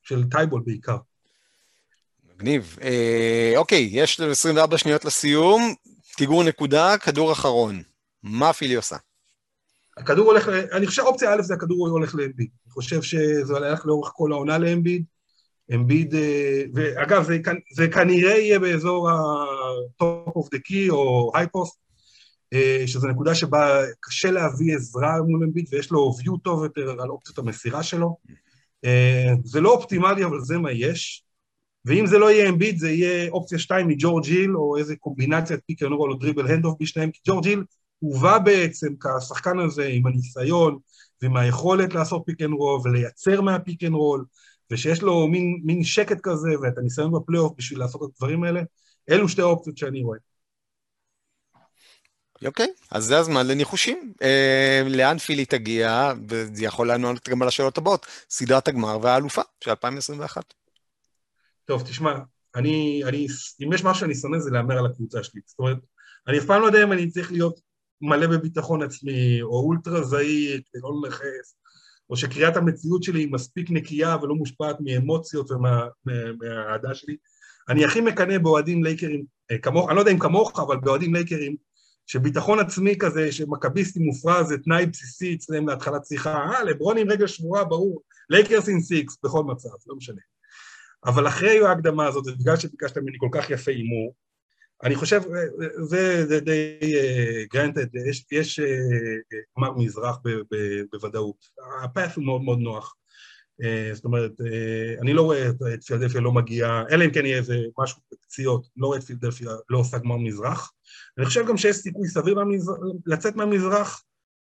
של 0.02 0.24
טייבול 0.30 0.62
בעיקר. 0.66 0.96
מגניב. 2.40 2.78
אה, 2.82 3.52
אוקיי, 3.56 3.88
יש 3.92 4.20
לנו 4.20 4.30
24 4.30 4.78
שניות 4.78 5.04
לסיום, 5.04 5.74
תיגור 6.16 6.44
נקודה, 6.44 6.98
כדור 6.98 7.32
אחרון. 7.32 7.82
מה 8.22 8.52
פילי 8.52 8.74
עושה? 8.74 8.96
הכדור 9.96 10.26
הולך, 10.26 10.48
אני 10.72 10.86
חושב 10.86 11.02
אופציה 11.02 11.34
א' 11.34 11.42
זה 11.42 11.54
הכדור 11.54 11.88
הולך 11.88 12.14
לאמביד. 12.14 12.48
אני 12.64 12.72
חושב 12.72 13.02
שזה 13.02 13.52
הולך 13.52 13.86
לאורך 13.86 14.12
כל 14.14 14.32
העונה 14.32 14.58
לאמביד. 14.58 15.04
אמביד, 15.74 16.14
אה, 16.14 16.62
ואגב, 16.74 17.22
זה, 17.22 17.38
זה 17.74 17.88
כנראה 17.88 18.38
יהיה 18.38 18.58
באזור 18.58 19.10
ה-top 19.10 20.30
of 20.30 20.46
the 20.54 20.58
key 20.68 20.90
או 20.90 21.32
post, 21.36 21.76
אה, 22.52 22.82
שזו 22.86 23.08
נקודה 23.08 23.34
שבה 23.34 23.82
קשה 24.00 24.30
להביא 24.30 24.76
עזרה 24.76 25.22
מול 25.22 25.44
אמביד 25.44 25.66
ויש 25.72 25.90
לו 25.90 26.12
view 26.20 26.38
טוב 26.42 26.62
יותר 26.62 26.90
על 26.90 27.10
אופציות 27.10 27.38
המסירה 27.38 27.82
שלו. 27.82 28.16
אה, 28.84 29.32
זה 29.44 29.60
לא 29.60 29.70
אופטימלי, 29.70 30.24
אבל 30.24 30.40
זה 30.40 30.58
מה 30.58 30.72
יש. 30.72 31.24
ואם 31.84 32.06
זה 32.06 32.18
לא 32.18 32.30
יהיה 32.30 32.48
אמביד, 32.48 32.78
זה 32.78 32.90
יהיה 32.90 33.30
אופציה 33.30 33.58
2 33.58 33.88
מג'ורג' 33.88 34.24
היל, 34.24 34.56
או 34.56 34.76
איזה 34.76 34.96
קומבינציית 34.96 35.60
pick 35.66 35.82
and 35.82 35.92
או 35.92 36.14
dribble 36.14 36.46
hand 36.46 36.64
off 36.64 36.76
בשניהם, 36.80 37.10
כי 37.10 37.20
ג'ורג' 37.26 37.46
היל 37.46 37.64
הובא 37.98 38.38
בעצם 38.38 38.88
כשחקן 39.00 39.58
הזה 39.58 39.86
עם 39.86 40.06
הניסיון 40.06 40.78
ועם 41.22 41.36
היכולת 41.36 41.94
לעשות 41.94 42.22
pick 42.26 42.42
and 42.42 42.52
roll 42.52 42.80
ולייצר 42.84 43.40
מה 43.40 43.55
pick 43.55 43.84
and 43.84 43.94
roll, 43.94 44.24
ושיש 44.70 45.02
לו 45.02 45.28
מין, 45.28 45.60
מין 45.64 45.84
שקט 45.84 46.18
כזה 46.22 46.48
ואת 46.62 46.78
הניסיון 46.78 47.12
בפלייאוף 47.12 47.52
בשביל 47.56 47.78
לעשות 47.78 48.02
את 48.02 48.08
הדברים 48.14 48.44
האלה, 48.44 48.60
אלו 49.10 49.28
שתי 49.28 49.42
האופציות 49.42 49.76
שאני 49.76 50.02
רואה. 50.02 50.18
אוקיי, 52.46 52.66
okay, 52.66 52.86
אז 52.90 53.04
זה 53.04 53.18
הזמן 53.18 53.46
לניחושים. 53.46 54.12
אה, 54.22 54.82
לאן 54.86 55.18
פילי 55.18 55.44
תגיע, 55.44 56.12
וזה 56.28 56.64
יכול 56.64 56.88
לענות 56.88 57.28
גם 57.28 57.42
על 57.42 57.48
השאלות 57.48 57.78
הבאות, 57.78 58.06
סדרת 58.30 58.68
הגמר 58.68 58.98
והאלופה 59.02 59.42
של 59.64 59.70
2021. 59.70 60.59
טוב, 61.64 61.82
תשמע, 61.82 62.18
אני, 62.56 63.02
אני, 63.04 63.26
אם 63.64 63.72
יש 63.72 63.84
משהו 63.84 64.00
שאני 64.00 64.14
שונא 64.14 64.38
זה 64.38 64.50
להמר 64.50 64.78
על 64.78 64.86
הקבוצה 64.86 65.22
שלי. 65.22 65.40
זאת 65.46 65.58
אומרת, 65.58 65.78
אני 66.28 66.38
אף 66.38 66.44
פעם 66.44 66.60
לא 66.60 66.66
יודע 66.66 66.82
אם 66.82 66.92
אני 66.92 67.10
צריך 67.10 67.32
להיות 67.32 67.60
מלא 68.00 68.26
בביטחון 68.26 68.82
עצמי, 68.82 69.42
או 69.42 69.60
אולטרה 69.60 70.02
זהיר, 70.02 70.60
כדי 70.72 70.82
לא 70.82 70.90
לנכס, 71.04 71.56
או 72.10 72.16
שקריאת 72.16 72.56
המציאות 72.56 73.02
שלי 73.02 73.20
היא 73.20 73.32
מספיק 73.32 73.70
נקייה 73.70 74.16
ולא 74.22 74.34
מושפעת 74.34 74.76
מאמוציות 74.80 75.50
ומהאהדה 75.50 76.88
ומה, 76.88 76.94
שלי. 76.94 77.16
אני 77.68 77.84
הכי 77.84 78.00
מקנא 78.00 78.38
באוהדים 78.38 78.84
לייקרים, 78.84 79.24
אה, 79.50 79.58
כמוך, 79.58 79.88
אני 79.88 79.96
לא 79.96 80.00
יודע 80.00 80.12
אם 80.12 80.18
כמוך, 80.18 80.60
אבל 80.60 80.76
באוהדים 80.76 81.14
לייקרים, 81.14 81.56
שביטחון 82.06 82.58
עצמי 82.58 82.98
כזה, 82.98 83.32
שמכביסטי 83.32 84.00
מופרז 84.00 84.48
זה 84.48 84.58
תנאי 84.58 84.86
בסיסי 84.86 85.34
אצלם 85.34 85.68
להתחלת 85.68 86.06
שיחה, 86.06 86.34
אה, 86.34 86.64
לברון 86.64 86.98
עם 86.98 87.10
רגל 87.10 87.26
שבורה, 87.26 87.64
ברור, 87.64 88.02
לייקרס 88.30 88.68
in 88.68 88.80
six, 88.80 89.18
בכל 89.24 89.44
מצב, 89.44 89.68
לא 89.86 89.96
משנה. 89.96 90.20
אבל 91.04 91.28
אחרי 91.28 91.66
ההקדמה 91.66 92.06
הזאת, 92.06 92.24
בגלל 92.38 92.56
שביקשת 92.56 92.98
ממני 92.98 93.16
כל 93.20 93.28
כך 93.32 93.50
יפה 93.50 93.70
הימור, 93.70 94.14
אני 94.82 94.94
חושב, 94.94 95.20
זה, 95.82 96.26
זה 96.26 96.40
די 96.40 96.78
גרנטד, 97.52 97.96
uh, 97.96 98.08
יש, 98.08 98.26
יש 98.32 98.60
גמר 99.58 99.72
מזרח 99.72 100.18
ב, 100.24 100.28
ב, 100.28 100.82
בוודאות. 100.92 101.36
הפאט 101.84 102.16
הוא 102.16 102.24
מאוד 102.24 102.42
מאוד 102.42 102.58
נוח. 102.58 102.94
זאת 103.92 104.04
אומרת, 104.04 104.32
אני 105.00 105.12
לא 105.12 105.22
רואה 105.22 105.48
את, 105.48 105.84
פילדלפיה 105.86 106.20
לא 106.20 106.32
מגיעה, 106.32 106.84
אלא 106.90 107.04
אם 107.04 107.10
כן 107.10 107.26
יהיה 107.26 107.36
איזה 107.36 107.58
משהו 107.78 108.02
בפציעות, 108.12 108.66
לא 108.76 108.86
רואה 108.86 108.98
את 108.98 109.02
פילדלפיה 109.02 109.50
לא 109.68 109.78
עושה 109.78 109.98
גמר 109.98 110.16
מזרח. 110.16 110.72
אני 111.18 111.26
חושב 111.26 111.46
גם 111.48 111.56
שיש 111.56 111.76
סיכוי 111.76 112.08
סביר 112.08 112.38
לצאת 113.06 113.36
מהמזרח, 113.36 114.04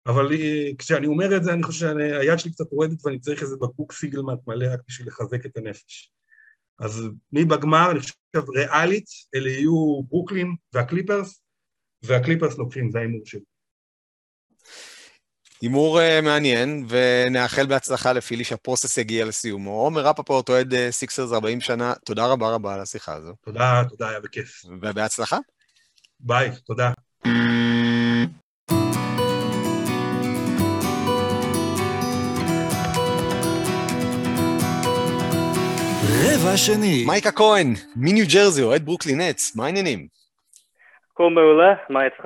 אבל 0.08 0.32
כשאני 0.78 1.08
אומר 1.08 1.38
את 1.38 1.44
זה, 1.44 1.54
אני 1.54 1.64
חושב 1.64 1.80
שהיד 1.80 2.40
שלי 2.40 2.52
קצת 2.52 2.66
רועדת 2.72 3.06
ואני 3.06 3.20
צריך 3.20 3.42
איזה 3.42 3.56
בקבוק 3.62 3.94
סיגלמט 3.94 4.40
מלא 4.48 4.74
רק 4.74 4.80
בשביל 4.88 5.08
לחזק 5.08 5.46
את 5.46 5.58
הנפש. 5.58 6.12
אז 6.82 7.04
מי 7.32 7.46
בגמר, 7.46 7.92
אני 7.92 8.00
חושב 8.00 8.14
ריאלית, 8.50 9.06
אלה 9.36 9.50
יהיו 9.50 10.04
ברוקלין 10.04 10.56
והקליפרס, 10.74 11.42
והקליפרס 12.04 12.58
לוקחים, 12.58 12.92
זה 12.92 12.98
ההימור 12.98 13.22
שלי. 13.26 13.42
הימור 15.62 16.00
uh, 16.00 16.22
מעניין, 16.22 16.86
ונאחל 16.90 17.66
בהצלחה 17.66 18.14
לפילי 18.14 18.44
שה 18.44 18.60
process 18.60 18.98
יגיע 18.98 19.26
לסיומו. 19.26 19.72
עומר 19.72 20.02
רפפורט 20.02 20.50
אוהד 20.50 20.74
סיקסרס 20.90 21.32
40 21.32 21.62
שנה, 21.62 21.94
תודה 22.06 22.26
רבה 22.26 22.50
רבה 22.50 22.74
על 22.74 22.82
השיחה 22.82 23.14
הזו. 23.14 23.34
תודה, 23.42 23.84
תודה, 23.90 24.10
היה 24.10 24.20
בכיף. 24.20 24.62
ובהצלחה. 24.66 25.38
ביי, 26.20 26.52
תודה. 26.66 26.92
השני. 36.50 37.06
מייקה 37.06 37.32
כהן, 37.32 37.74
מניו 37.96 38.26
ג'רזי, 38.34 38.64
אוהד 38.64 38.86
ברוקלין 38.86 39.22
נטס, 39.22 39.56
מה 39.56 39.66
העניינים? 39.66 40.08
הכל 41.14 41.30
מעולה, 41.30 41.74
מה 41.90 42.06
איתך? 42.06 42.26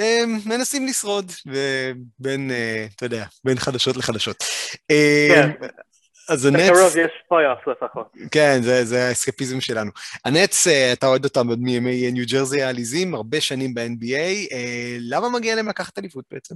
אה, 0.00 0.22
מנסים 0.46 0.86
לשרוד, 0.86 1.32
ובין, 1.46 2.50
אה, 2.50 2.86
אתה 2.96 3.06
יודע, 3.06 3.24
בין 3.44 3.58
חדשות 3.58 3.96
לחדשות. 3.96 4.44
אה, 4.90 5.28
כן. 5.30 5.66
אז 6.28 6.46
הנטס, 6.46 6.70
בקרוב 6.70 6.96
יש 6.96 7.12
פלייאוף 7.28 7.68
לפחות. 7.68 8.12
כן, 8.30 8.58
זה, 8.62 8.84
זה 8.84 9.08
האסקפיזם 9.08 9.60
שלנו. 9.60 9.90
הנטס, 10.24 10.66
אה, 10.66 10.92
אתה 10.92 11.06
אוהד 11.06 11.24
אותם 11.24 11.48
עוד 11.48 11.58
מימי 11.58 12.12
ניו 12.12 12.24
ג'רזי 12.30 12.62
העליזים, 12.62 13.14
הרבה 13.14 13.40
שנים 13.40 13.74
ב-NBA, 13.74 14.52
אה, 14.52 14.96
למה 15.00 15.28
מגיע 15.28 15.54
להם 15.54 15.68
לקחת 15.68 15.98
אליפות 15.98 16.24
בעצם? 16.30 16.54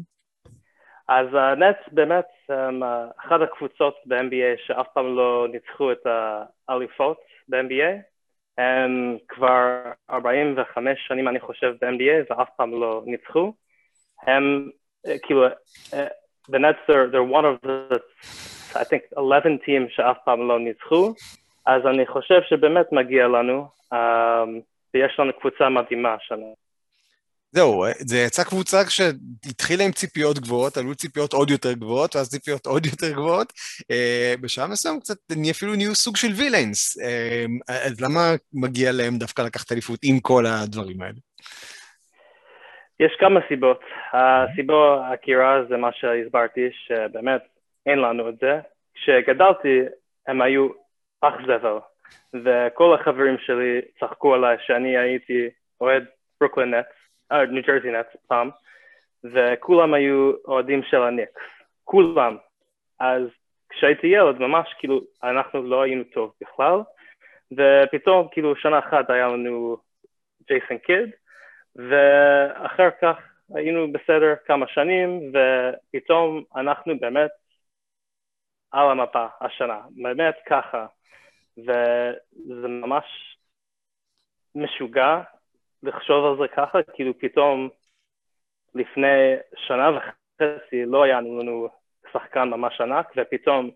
אז 1.09 1.27
הנטס 1.33 1.77
באמת 1.93 2.25
הם 2.49 2.83
אה, 2.83 3.07
אחת 3.19 3.41
הקבוצות 3.41 3.95
ב-NBA 4.07 4.67
שאף 4.67 4.87
פעם 4.95 5.17
לא 5.17 5.47
ניצחו 5.53 5.93
את 5.93 6.07
האליפות 6.69 7.21
ב-NBA. 7.49 7.93
הם 8.59 9.17
כבר 9.29 9.83
45 10.11 10.99
שנים 11.09 11.29
אני 11.29 11.41
חושב 11.41 11.75
ב-NBA 11.81 12.31
ואף 12.31 12.49
פעם 12.57 12.81
לא 12.81 13.03
ניצחו. 13.07 13.53
הם 14.23 14.71
אה, 15.07 15.19
כאילו, 15.23 15.47
אה, 15.95 16.07
the 16.51 16.59
Nets 16.59 16.81
they're, 16.89 17.11
they're 17.13 17.33
one 17.39 17.45
of 17.45 17.67
the 17.67 18.01
I 18.75 18.85
think 18.85 19.03
11 19.17 19.59
teams 19.65 19.91
שאף 19.91 20.17
פעם 20.25 20.49
לא 20.49 20.59
ניצחו, 20.59 21.15
אז 21.67 21.87
אני 21.87 22.07
חושב 22.07 22.43
שבאמת 22.43 22.93
מגיע 22.93 23.29
לנו, 23.29 23.67
um, 23.93 23.97
ויש 24.95 25.17
לנו 25.19 25.33
קבוצה 25.33 25.69
מדהימה 25.69 26.15
השנה. 26.15 26.47
זהו, 27.57 27.85
זה 27.99 28.17
יצא 28.27 28.45
קבוצה 28.45 28.79
שהתחילה 28.89 29.85
עם 29.85 29.93
ציפיות 29.93 30.39
גבוהות, 30.39 30.77
עלו 30.77 30.95
ציפיות 30.95 31.33
עוד 31.33 31.51
יותר 31.51 31.73
גבוהות, 31.73 32.17
ואז 32.17 32.31
ציפיות 32.31 32.67
עוד 32.67 32.87
יותר 32.87 33.11
גבוהות. 33.13 33.53
אה, 33.91 34.35
בשעה 34.41 34.67
מסוים 34.69 35.01
קצת, 35.01 35.17
אפילו 35.51 35.75
נהיו 35.75 35.95
סוג 35.95 36.17
של 36.17 36.33
וילאנס. 36.39 36.99
אה, 37.03 37.45
אז 37.87 38.01
למה 38.01 38.21
מגיע 38.53 38.93
להם 38.93 39.15
דווקא 39.19 39.43
לקחת 39.43 39.73
אליפות 39.73 40.01
עם 40.03 40.21
כל 40.21 40.45
הדברים 40.47 41.03
האלה? 41.03 41.21
יש 43.01 43.13
כמה 43.21 43.41
סיבות. 43.49 43.81
הסיבה 44.13 45.07
העקירה 45.07 45.65
זה 45.69 45.77
מה 45.77 45.91
שהסברתי, 45.93 46.69
שבאמת 46.87 47.43
אין 47.87 47.99
לנו 47.99 48.29
את 48.29 48.35
זה. 48.41 48.61
כשגדלתי 48.95 49.81
הם 50.29 50.43
היו 50.43 50.69
אח 51.21 51.35
זבל, 51.47 51.79
וכל 52.45 52.95
החברים 52.95 53.37
שלי 53.39 53.81
צחקו 54.01 54.35
עליי 54.35 54.57
שאני 54.67 54.99
הייתי 54.99 55.49
אוהד 55.81 56.05
ברוקלין 56.41 56.75
נטס, 56.75 57.04
ניו 57.33 57.63
ג'רזי 57.67 57.91
נטס 57.91 58.17
פעם, 58.27 58.51
וכולם 59.25 59.95
היו 59.95 60.33
אוהדים 60.45 60.83
של 60.83 61.03
הניקס, 61.03 61.43
כולם. 61.85 62.37
אז 63.01 63.23
כשהייתי 63.69 64.07
ילד 64.07 64.39
ממש 64.39 64.75
כאילו 64.79 65.01
אנחנו 65.23 65.63
לא 65.63 65.83
היינו 65.83 66.05
טוב 66.05 66.33
בכלל, 66.41 66.79
ופתאום 67.53 68.29
כאילו 68.31 68.57
שנה 68.57 68.79
אחת 68.79 69.11
היה 69.11 69.29
לנו 69.29 69.77
ג'ייסון 70.49 70.79
קיד, 70.79 71.11
ואחר 71.77 72.91
כך 73.03 73.17
היינו 73.55 73.93
בסדר 73.93 74.35
כמה 74.45 74.67
שנים, 74.69 75.33
ופתאום 75.33 76.45
אנחנו 76.57 76.99
באמת 76.99 77.31
על 78.73 78.91
המפה 78.91 79.27
השנה, 79.41 79.81
באמת 80.03 80.35
ככה, 80.47 80.87
וזה 81.59 82.69
ממש 82.69 83.05
משוגע 84.55 85.21
לחשוב 85.85 86.25
על 86.25 86.37
זה 86.39 86.55
ככה, 86.57 86.83
כאילו 86.83 87.13
פתאום 87.19 87.69
לפני 88.75 89.35
שנה 89.57 89.91
וחצי 89.91 90.85
לא 90.87 91.03
היה 91.03 91.21
לנו 91.21 91.69
שחקן 92.13 92.49
ממש 92.49 92.81
ענק, 92.81 93.13
ופתאום 93.17 93.71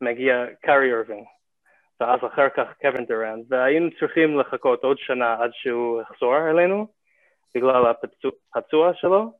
מגיע 0.00 0.44
קארי 0.62 0.94
ארווינג, 0.94 1.26
ואז 2.00 2.20
אחר 2.26 2.48
כך 2.48 2.66
קווין 2.80 3.04
דורן, 3.04 3.40
והיינו 3.48 3.90
צריכים 4.00 4.38
לחכות 4.38 4.84
עוד 4.84 4.98
שנה 4.98 5.34
עד 5.34 5.50
שהוא 5.52 6.02
יחזור 6.02 6.50
אלינו, 6.50 6.86
בגלל 7.54 7.92
הפצוע 8.54 8.94
שלו, 8.94 9.32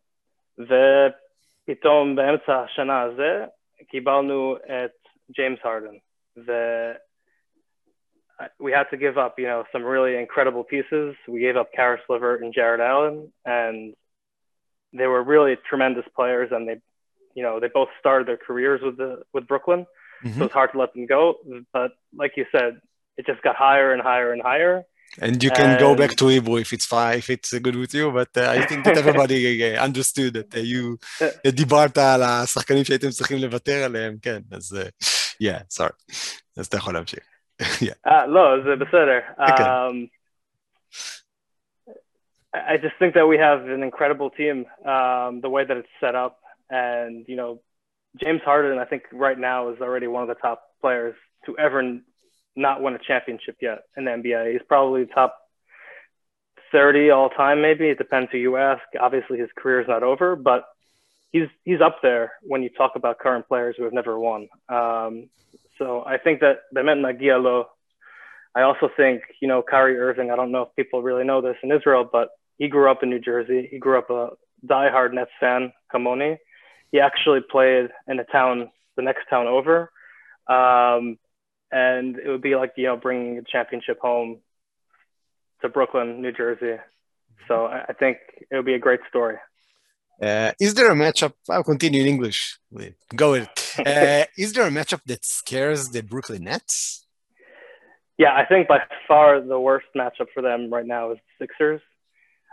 ופתאום 0.58 2.16
באמצע 2.16 2.60
השנה 2.60 3.02
הזה 3.02 3.44
קיבלנו 3.88 4.56
את 4.56 5.08
ג'יימס 5.30 5.58
הרדן, 5.64 5.96
ו... 6.46 6.52
we 8.59 8.71
had 8.71 8.87
to 8.91 8.97
give 8.97 9.17
up, 9.17 9.33
you 9.39 9.47
know, 9.51 9.63
some 9.71 9.83
really 9.83 10.15
incredible 10.15 10.63
pieces. 10.63 11.15
We 11.27 11.39
gave 11.39 11.57
up 11.57 11.69
Karis 11.77 12.03
Levert 12.09 12.41
and 12.43 12.53
Jared 12.53 12.81
Allen, 12.91 13.31
and 13.45 13.93
they 14.93 15.07
were 15.07 15.23
really 15.23 15.57
tremendous 15.69 16.05
players. 16.15 16.49
And 16.51 16.67
they, 16.67 16.77
you 17.35 17.43
know, 17.45 17.59
they 17.59 17.69
both 17.79 17.89
started 17.99 18.27
their 18.27 18.37
careers 18.47 18.81
with 18.85 18.97
the 18.97 19.11
with 19.33 19.47
Brooklyn, 19.47 19.85
Mm-hmm. 20.23 20.39
so 20.39 20.45
it's 20.45 20.53
hard 20.59 20.71
to 20.71 20.79
let 20.79 20.91
them 20.95 21.05
go. 21.05 21.21
But 21.77 21.91
like 22.21 22.33
you 22.39 22.45
said, 22.51 22.71
it 23.19 23.23
just 23.31 23.41
got 23.47 23.55
higher 23.55 23.89
and 23.93 24.01
higher 24.01 24.29
and 24.33 24.41
higher. 24.41 24.75
And 25.21 25.43
you 25.43 25.51
can 25.59 25.69
go 25.79 25.89
And- 25.91 25.99
back 26.01 26.13
to 26.19 26.25
Hebrew 26.27 26.57
if 26.65 26.73
it's 26.73 26.87
fine, 26.95 27.19
if 27.23 27.29
it's 27.35 27.51
good 27.65 27.75
with 27.83 27.93
you, 27.93 28.05
but 28.19 28.31
uh, 28.35 28.49
I 28.57 28.65
think 28.69 28.83
that 28.85 28.97
everybody 28.97 29.37
uh, 29.75 29.83
understood 29.87 30.31
that 30.37 30.49
uh, 30.55 30.59
you 30.71 30.97
uh, 31.21 31.51
דיברת 31.51 31.97
על 31.97 32.21
השחקנים 32.23 32.83
שהייתם 32.83 33.09
צריכים 33.09 33.37
לוותר 33.37 33.83
עליהם, 33.85 34.15
כן, 34.21 34.39
אז 34.51 34.77
uh, 34.81 34.89
yeah, 35.43 35.61
sorry. 35.83 35.95
אז 36.57 36.65
אתה 36.67 36.77
יכול 36.77 36.93
להמשיך. 36.93 37.23
yeah. 37.80 37.94
Uh, 38.04 38.26
Lowe's, 38.28 38.64
the 38.64 38.84
Beseder. 38.84 39.22
I 42.54 42.76
just 42.76 42.94
think 42.98 43.14
that 43.14 43.26
we 43.26 43.38
have 43.38 43.66
an 43.66 43.82
incredible 43.82 44.30
team, 44.30 44.66
um, 44.84 45.40
the 45.40 45.48
way 45.48 45.64
that 45.64 45.76
it's 45.76 45.88
set 46.00 46.14
up. 46.14 46.38
And, 46.68 47.24
you 47.26 47.36
know, 47.36 47.60
James 48.22 48.42
Harden, 48.44 48.78
I 48.78 48.84
think 48.84 49.04
right 49.12 49.38
now 49.38 49.70
is 49.70 49.80
already 49.80 50.06
one 50.06 50.22
of 50.22 50.28
the 50.28 50.34
top 50.34 50.62
players 50.80 51.14
to 51.46 51.56
ever 51.58 51.98
not 52.54 52.82
win 52.82 52.94
a 52.94 52.98
championship 52.98 53.56
yet 53.60 53.84
in 53.96 54.04
the 54.04 54.10
NBA. 54.10 54.52
He's 54.52 54.62
probably 54.68 55.06
top 55.06 55.38
30 56.72 57.10
all 57.10 57.30
time, 57.30 57.62
maybe. 57.62 57.88
It 57.88 57.98
depends 57.98 58.30
who 58.30 58.38
you 58.38 58.56
ask. 58.56 58.82
Obviously, 59.00 59.38
his 59.38 59.48
career 59.56 59.80
is 59.80 59.88
not 59.88 60.02
over, 60.02 60.36
but 60.36 60.64
he's 61.30 61.48
he's 61.64 61.80
up 61.80 61.98
there 62.02 62.32
when 62.42 62.62
you 62.62 62.70
talk 62.70 62.92
about 62.96 63.18
current 63.18 63.48
players 63.48 63.76
who 63.76 63.84
have 63.84 63.92
never 63.92 64.18
won. 64.18 64.48
Um, 64.68 65.28
so 65.82 66.04
I 66.06 66.18
think 66.18 66.40
that 66.40 66.60
Bemet 66.74 67.00
Magialo 67.00 67.64
I 68.54 68.62
also 68.62 68.90
think, 68.96 69.22
you 69.40 69.48
know, 69.48 69.62
Kyrie 69.62 69.98
Irving, 69.98 70.30
I 70.30 70.36
don't 70.36 70.52
know 70.52 70.62
if 70.62 70.76
people 70.76 71.02
really 71.02 71.24
know 71.24 71.40
this 71.40 71.56
in 71.62 71.72
Israel, 71.72 72.08
but 72.10 72.28
he 72.58 72.68
grew 72.68 72.90
up 72.90 73.02
in 73.02 73.10
New 73.10 73.18
Jersey. 73.18 73.68
He 73.70 73.78
grew 73.78 73.98
up 73.98 74.10
a 74.10 74.30
diehard 74.66 75.14
Nets 75.14 75.30
fan, 75.40 75.72
Kamoni. 75.92 76.36
He 76.90 77.00
actually 77.00 77.40
played 77.50 77.88
in 78.06 78.20
a 78.20 78.24
town, 78.24 78.70
the 78.96 79.02
next 79.02 79.24
town 79.30 79.46
over. 79.46 79.90
Um, 80.48 81.18
and 81.70 82.18
it 82.18 82.28
would 82.28 82.42
be 82.42 82.54
like, 82.54 82.72
you 82.76 82.84
know, 82.84 82.96
bringing 82.96 83.38
a 83.38 83.42
championship 83.42 83.98
home 84.00 84.40
to 85.62 85.70
Brooklyn, 85.70 86.20
New 86.20 86.32
Jersey. 86.32 86.78
So 87.48 87.64
I 87.66 87.94
think 87.98 88.18
it 88.50 88.54
would 88.54 88.66
be 88.66 88.74
a 88.74 88.78
great 88.78 89.00
story. 89.08 89.36
Uh, 90.20 90.52
is 90.60 90.74
there 90.74 90.90
a 90.90 90.94
matchup? 90.94 91.32
I'll 91.48 91.64
continue 91.64 92.02
in 92.02 92.08
English. 92.08 92.58
Go 93.14 93.32
with 93.32 93.44
it. 93.44 93.58
Uh, 93.78 94.26
is 94.36 94.52
there 94.52 94.66
a 94.66 94.70
matchup 94.70 95.00
that 95.06 95.24
scares 95.24 95.88
the 95.88 96.02
Brooklyn 96.02 96.44
Nets? 96.44 97.06
Yeah, 98.18 98.34
I 98.34 98.44
think 98.44 98.68
by 98.68 98.80
far 99.08 99.40
the 99.40 99.58
worst 99.58 99.86
matchup 99.96 100.26
for 100.34 100.42
them 100.42 100.70
right 100.70 100.86
now 100.86 101.12
is 101.12 101.18
the 101.38 101.46
Sixers. 101.46 101.80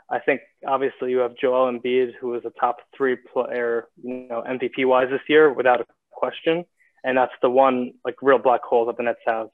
I 0.10 0.20
think 0.20 0.42
obviously 0.66 1.12
you 1.12 1.18
have 1.20 1.36
Joel 1.36 1.72
Embiid, 1.72 2.14
who 2.20 2.34
is 2.36 2.44
a 2.46 2.52
top 2.60 2.78
three 2.96 3.16
player, 3.16 3.88
you 4.02 4.28
know, 4.30 4.44
MVP 4.48 4.86
wise 4.86 5.10
this 5.12 5.22
year 5.28 5.54
without 5.54 5.82
a 5.82 5.86
question, 6.12 6.66
and 7.04 7.18
that's 7.18 7.34
the 7.42 7.50
one 7.50 7.92
like 8.06 8.16
real 8.22 8.40
black 8.40 8.64
hole 8.64 8.86
that 8.86 8.98
the 8.98 9.04
Nets 9.04 9.20
have. 9.28 9.50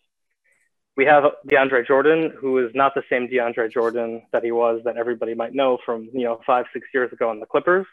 We 0.98 1.06
have 1.06 1.24
DeAndre 1.48 1.86
Jordan, 1.86 2.32
who 2.40 2.66
is 2.66 2.72
not 2.74 2.94
the 2.96 3.04
same 3.10 3.28
DeAndre 3.28 3.72
Jordan 3.72 4.24
that 4.32 4.44
he 4.44 4.52
was 4.52 4.82
that 4.86 4.98
everybody 4.98 5.34
might 5.34 5.54
know 5.54 5.78
from 5.86 6.10
you 6.14 6.24
know 6.24 6.40
five 6.46 6.66
six 6.74 6.88
years 6.94 7.12
ago 7.12 7.30
on 7.30 7.40
the 7.40 7.46
Clippers. 7.46 7.86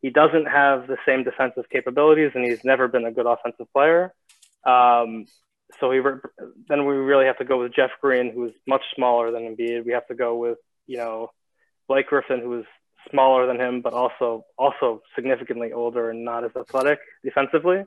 He 0.00 0.10
doesn't 0.10 0.46
have 0.46 0.86
the 0.86 0.98
same 1.06 1.24
defensive 1.24 1.64
capabilities, 1.70 2.32
and 2.34 2.44
he's 2.44 2.64
never 2.64 2.88
been 2.88 3.04
a 3.04 3.12
good 3.12 3.26
offensive 3.26 3.72
player. 3.72 4.12
Um, 4.64 5.26
so 5.80 5.88
we 5.88 6.00
re- 6.00 6.20
then 6.68 6.86
we 6.86 6.94
really 6.94 7.26
have 7.26 7.38
to 7.38 7.44
go 7.44 7.60
with 7.60 7.74
Jeff 7.74 7.90
Green, 8.00 8.32
who's 8.32 8.52
much 8.66 8.82
smaller 8.94 9.30
than 9.30 9.42
Embiid. 9.42 9.84
We 9.84 9.92
have 9.92 10.06
to 10.08 10.14
go 10.14 10.36
with 10.36 10.58
you 10.86 10.98
know 10.98 11.30
Blake 11.88 12.08
Griffin, 12.08 12.40
who 12.40 12.60
is 12.60 12.66
smaller 13.10 13.46
than 13.46 13.60
him, 13.60 13.80
but 13.80 13.94
also 13.94 14.44
also 14.56 15.02
significantly 15.14 15.72
older 15.72 16.10
and 16.10 16.24
not 16.24 16.44
as 16.44 16.52
athletic 16.56 17.00
defensively. 17.24 17.84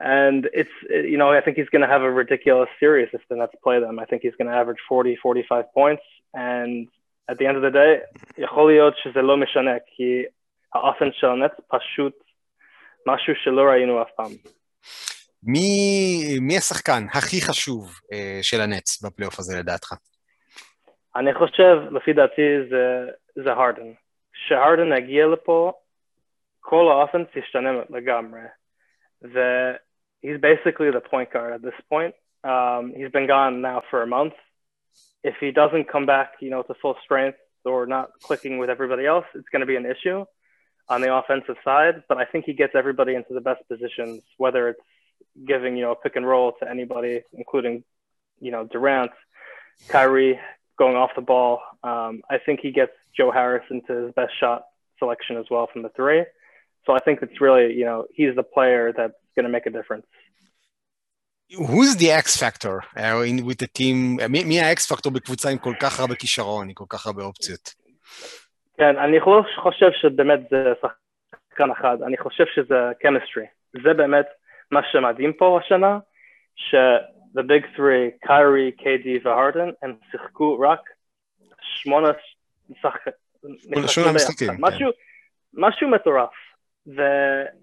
And 0.00 0.48
it's 0.52 0.76
you 0.90 1.16
know 1.16 1.30
I 1.30 1.40
think 1.40 1.56
he's 1.56 1.70
going 1.70 1.86
to 1.86 1.92
have 1.94 2.02
a 2.02 2.10
ridiculous 2.10 2.68
series 2.78 3.08
if 3.12 3.22
the 3.30 3.36
Nets 3.36 3.54
play 3.64 3.80
them. 3.80 3.98
I 3.98 4.04
think 4.04 4.22
he's 4.22 4.36
going 4.38 4.50
to 4.50 4.56
average 4.56 4.78
40, 4.88 5.16
45 5.22 5.64
points, 5.72 6.02
and 6.34 6.88
at 7.28 7.38
the 7.38 7.46
end 7.46 7.56
of 7.56 7.62
the 7.62 7.70
day, 7.70 8.20
יכול 8.38 8.72
להיות 8.72 8.94
שזה 9.02 9.22
לא 9.22 9.36
משנה, 9.36 9.70
כי 9.86 10.24
האופן 10.74 11.08
של 11.12 11.26
הנץ 11.26 11.52
פשוט 11.68 12.14
משהו 13.06 13.34
שלא 13.44 13.62
ראינו 13.62 14.02
אף 14.02 14.08
פעם. 14.16 14.32
מי, 15.42 16.38
מי 16.40 16.56
השחקן 16.56 17.02
הכי 17.14 17.40
חשוב 17.40 17.88
uh, 17.88 18.16
של 18.42 18.60
הנץ 18.60 19.02
בפלייאוף 19.02 19.38
הזה 19.38 19.58
לדעתך? 19.58 19.92
אני 21.16 21.34
חושב, 21.34 21.76
לפי 21.90 22.12
דעתי, 22.12 22.42
זה, 22.70 23.06
זה 23.44 23.52
הרדן. 23.52 23.92
כשהרדן 24.32 24.96
יגיע 24.96 25.26
לפה, 25.26 25.72
כל 26.60 26.88
האופנס 26.90 27.26
ישתנה 27.36 27.70
לגמרי. 27.90 28.40
ו- 29.22 29.76
he's 30.26 30.40
basically 30.40 30.90
the 30.90 31.00
point 31.00 31.32
guard 31.32 31.52
at 31.52 31.62
this 31.62 31.74
point. 31.88 32.14
Um, 32.42 32.92
he's 32.96 33.10
been 33.10 33.26
gone 33.26 33.60
now 33.60 33.82
for 33.90 34.02
a 34.02 34.06
month. 34.06 34.34
If 35.22 35.34
he 35.40 35.50
doesn't 35.50 35.90
come 35.90 36.06
back, 36.06 36.34
you 36.40 36.50
know, 36.50 36.62
to 36.62 36.74
full 36.74 36.96
strength 37.04 37.38
or 37.64 37.86
not 37.86 38.10
clicking 38.22 38.58
with 38.58 38.70
everybody 38.70 39.06
else, 39.06 39.24
it's 39.34 39.48
going 39.50 39.60
to 39.60 39.66
be 39.66 39.76
an 39.76 39.86
issue 39.86 40.24
on 40.88 41.00
the 41.00 41.14
offensive 41.14 41.56
side. 41.64 42.02
But 42.08 42.18
I 42.18 42.24
think 42.24 42.44
he 42.44 42.52
gets 42.52 42.74
everybody 42.74 43.14
into 43.14 43.34
the 43.34 43.40
best 43.40 43.66
positions, 43.68 44.22
whether 44.36 44.68
it's 44.68 44.80
giving, 45.46 45.76
you 45.76 45.82
know, 45.82 45.92
a 45.92 45.96
pick 45.96 46.16
and 46.16 46.26
roll 46.26 46.52
to 46.60 46.70
anybody, 46.70 47.22
including, 47.32 47.84
you 48.40 48.50
know, 48.52 48.64
Durant, 48.64 49.10
Kyrie 49.88 50.38
going 50.78 50.96
off 50.96 51.10
the 51.16 51.22
ball. 51.22 51.60
Um, 51.82 52.22
I 52.30 52.38
think 52.44 52.60
he 52.60 52.70
gets 52.70 52.92
Joe 53.16 53.30
Harris 53.30 53.64
into 53.70 54.04
his 54.04 54.14
best 54.14 54.32
shot 54.38 54.64
selection 54.98 55.36
as 55.36 55.46
well 55.50 55.68
from 55.72 55.82
the 55.82 55.90
three. 55.90 56.24
So 56.84 56.92
I 56.92 57.00
think 57.00 57.20
it's 57.22 57.40
really, 57.40 57.74
you 57.74 57.84
know, 57.84 58.06
he's 58.14 58.36
the 58.36 58.44
player 58.44 58.92
that's 58.96 59.14
going 59.36 59.48
to 59.50 59.54
make 59.56 59.66
a 59.66 59.70
difference. 59.70 60.06
Who's 61.70 61.92
the 61.96 62.10
X 62.10 62.36
factor 62.36 62.76
uh, 62.96 63.20
in, 63.30 63.36
with 63.46 63.58
the 63.58 63.68
team? 63.78 64.18
מי, 64.28 64.44
מי 64.44 64.60
ה-X 64.60 64.78
factor 64.92 65.10
בקבוצה 65.10 65.50
עם 65.50 65.58
כל 65.58 65.74
כך 65.80 66.00
הרבה 66.00 66.14
כישרון, 66.14 66.68
עם 66.68 66.74
כל 66.74 66.84
כך 66.88 67.06
הרבה 67.06 67.22
אופציות? 67.22 67.74
כן, 68.78 68.96
אני 68.98 69.18
לא 69.18 69.42
חושב 69.62 69.90
שבאמת 70.00 70.40
זה 70.50 70.72
שחקן 70.80 71.70
אחד, 71.70 71.96
אני 72.06 72.16
חושב 72.18 72.44
שזה 72.54 72.74
chemistry. 73.04 73.46
זה 73.84 73.94
באמת 73.94 74.26
מה 74.70 74.80
שמדהים 74.92 75.32
פה 75.32 75.60
השנה, 75.64 75.98
ש-the 76.56 77.40
big 77.40 77.64
three, 77.76 78.26
קיירי, 78.26 78.72
קיידי 78.72 79.18
והרדן, 79.24 79.70
הם 79.82 79.96
שיחקו 80.10 80.60
רק 80.60 80.80
שמונה 81.60 82.08
שחקנים. 82.82 83.14
משהו, 84.58 84.90
משהו 85.52 85.88
מטורף. 85.88 86.30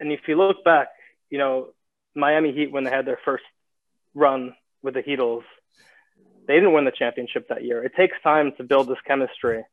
And 0.02 0.10
if 0.12 0.28
you 0.28 0.36
look 0.36 0.60
back, 0.66 0.88
you 1.34 1.40
know, 1.40 1.70
Miami 2.16 2.52
Heat, 2.52 2.72
when 2.72 2.84
they 2.84 2.92
had 2.92 3.08
their 3.08 3.18
first 3.26 3.44
run 4.14 4.54
with 4.84 4.94
the 4.94 5.02
Heatles, 5.02 5.42
they 6.48 6.54
didn't 6.54 6.74
win 6.74 6.86
the 6.86 6.92
championship 6.92 7.48
that 7.50 7.64
year. 7.64 7.84
It 7.84 7.94
takes 7.98 8.16
time 8.24 8.52
to 8.58 8.64
build 8.64 8.88
this 8.88 9.00
chemistry. 9.08 9.66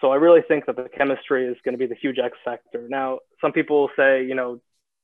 So 0.00 0.10
I 0.10 0.16
really 0.16 0.42
think 0.48 0.66
that 0.66 0.74
the 0.74 0.88
chemistry 0.88 1.46
is 1.46 1.56
going 1.64 1.74
to 1.74 1.78
be 1.78 1.86
the 1.86 1.94
huge 1.94 2.18
X 2.18 2.36
factor. 2.44 2.88
Now, 2.88 3.20
some 3.40 3.52
people 3.52 3.90
say, 3.96 4.24
you 4.24 4.34
know, 4.34 4.60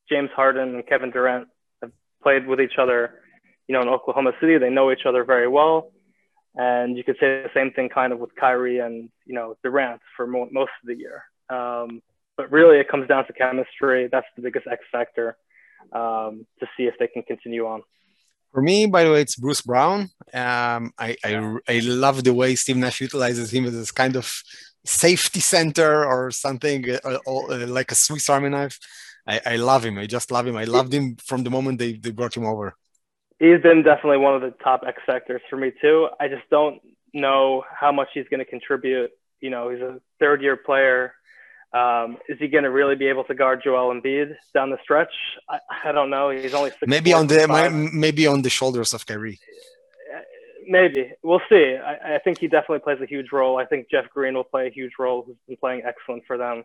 James 0.08 0.30
Harden 0.34 0.74
and 0.74 0.84
Kevin 0.84 1.12
Durant 1.12 1.46
have 1.80 1.92
played 2.24 2.44
with 2.48 2.60
each 2.60 2.76
other, 2.76 3.20
you 3.68 3.74
know, 3.76 3.82
in 3.82 3.88
Oklahoma 3.88 4.32
City. 4.40 4.58
They 4.58 4.68
know 4.68 4.90
each 4.90 5.06
other 5.06 5.22
very 5.22 5.46
well. 5.46 5.92
And 6.56 6.96
you 6.96 7.04
could 7.04 7.18
say 7.20 7.44
the 7.44 7.50
same 7.54 7.70
thing 7.70 7.88
kind 7.88 8.12
of 8.12 8.18
with 8.18 8.34
Kyrie 8.34 8.80
and, 8.80 9.10
you 9.26 9.34
know, 9.36 9.54
Durant 9.62 10.00
for 10.16 10.26
mo- 10.26 10.48
most 10.50 10.72
of 10.82 10.88
the 10.88 10.96
year. 10.96 11.22
Um, 11.48 12.02
but 12.36 12.50
really, 12.50 12.80
it 12.80 12.88
comes 12.88 13.06
down 13.06 13.28
to 13.28 13.32
chemistry. 13.32 14.08
That's 14.10 14.26
the 14.34 14.42
biggest 14.42 14.66
X 14.66 14.82
factor 14.90 15.36
um, 15.92 16.46
to 16.60 16.66
see 16.76 16.84
if 16.84 16.94
they 16.98 17.06
can 17.06 17.22
continue 17.22 17.66
on. 17.66 17.82
For 18.52 18.62
me, 18.62 18.86
by 18.86 19.04
the 19.04 19.12
way, 19.12 19.22
it's 19.22 19.36
Bruce 19.36 19.62
Brown. 19.62 20.10
Um, 20.34 20.92
I, 20.98 21.16
I, 21.24 21.56
I 21.68 21.78
love 21.84 22.24
the 22.24 22.34
way 22.34 22.56
Steve 22.56 22.78
Nash 22.78 23.00
utilizes 23.00 23.52
him 23.52 23.64
as 23.64 23.72
this 23.72 23.92
kind 23.92 24.16
of 24.16 24.42
safety 24.84 25.40
center 25.40 26.04
or 26.04 26.30
something 26.30 26.84
uh, 26.90 27.18
uh, 27.26 27.66
like 27.66 27.92
a 27.92 27.94
Swiss 27.94 28.28
Army 28.28 28.48
knife. 28.48 28.78
I, 29.26 29.40
I 29.46 29.56
love 29.56 29.84
him. 29.84 29.98
I 29.98 30.06
just 30.06 30.30
love 30.32 30.46
him. 30.46 30.56
I 30.56 30.64
loved 30.64 30.92
him 30.92 31.16
from 31.24 31.44
the 31.44 31.50
moment 31.50 31.78
they, 31.78 31.92
they 31.92 32.10
brought 32.10 32.36
him 32.36 32.46
over. 32.46 32.74
He's 33.38 33.62
been 33.62 33.82
definitely 33.82 34.18
one 34.18 34.34
of 34.34 34.42
the 34.42 34.54
top 34.62 34.82
X 34.86 35.00
factors 35.06 35.40
for 35.48 35.56
me 35.56 35.72
too. 35.80 36.08
I 36.18 36.28
just 36.28 36.48
don't 36.50 36.80
know 37.14 37.64
how 37.72 37.92
much 37.92 38.08
he's 38.14 38.26
going 38.30 38.40
to 38.40 38.44
contribute. 38.44 39.10
You 39.40 39.50
know, 39.50 39.70
he's 39.70 39.80
a 39.80 40.00
third 40.18 40.42
year 40.42 40.56
player. 40.56 41.14
Um, 41.73 42.17
is 42.29 42.37
he 42.39 42.47
going 42.47 42.63
to 42.63 42.71
really 42.71 42.95
be 42.95 43.07
able 43.07 43.25
to 43.25 43.35
guard 43.35 43.61
Joel 43.63 43.93
Embiid 43.93 44.35
down 44.53 44.69
the 44.69 44.77
stretch? 44.81 45.13
I, 45.49 45.59
I 45.85 45.91
don't 45.91 46.09
know. 46.09 46.29
He's 46.29 46.53
only 46.53 46.69
six 46.69 46.83
maybe 46.87 47.11
four, 47.11 47.19
on 47.19 47.27
the 47.27 47.35
six 47.35 47.47
five. 47.47 47.73
maybe 47.73 48.27
on 48.27 48.41
the 48.43 48.49
shoulders 48.49 48.93
of 48.93 49.05
Kyrie. 49.05 49.39
Maybe 50.67 51.11
we'll 51.21 51.41
see. 51.49 51.75
I, 51.75 52.15
I 52.15 52.19
think 52.19 52.39
he 52.39 52.47
definitely 52.47 52.79
plays 52.79 52.99
a 53.01 53.05
huge 53.05 53.31
role. 53.31 53.57
I 53.57 53.65
think 53.65 53.87
Jeff 53.91 54.09
Green 54.09 54.35
will 54.35 54.45
play 54.45 54.67
a 54.67 54.71
huge 54.71 54.93
role. 54.97 55.23
Who's 55.25 55.35
been 55.47 55.57
playing 55.57 55.83
excellent 55.85 56.23
for 56.25 56.37
them, 56.37 56.63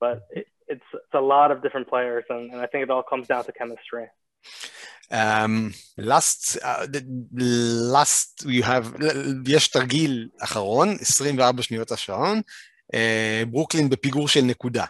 but 0.00 0.22
it, 0.30 0.46
it's 0.68 0.88
it's 0.94 1.14
a 1.14 1.20
lot 1.20 1.50
of 1.50 1.62
different 1.62 1.88
players, 1.88 2.24
and, 2.30 2.52
and 2.52 2.60
I 2.60 2.66
think 2.66 2.84
it 2.84 2.90
all 2.90 3.02
comes 3.02 3.26
down 3.26 3.44
to 3.44 3.52
chemistry. 3.52 4.06
Um, 5.10 5.74
last, 5.96 6.58
uh, 6.62 6.86
the 6.86 7.02
last 7.96 8.44
you 8.46 8.62
have, 8.62 8.94
יש 9.46 9.68
תרגיל 9.68 10.28
אחרון, 10.40 10.98
24 10.98 11.62
שניות 11.62 11.92
השעון, 11.92 12.38
uh, 12.38 12.42
ברוקלין 13.50 13.88
בפיגור 13.90 14.28
של 14.28 14.40
נקודה. 14.48 14.84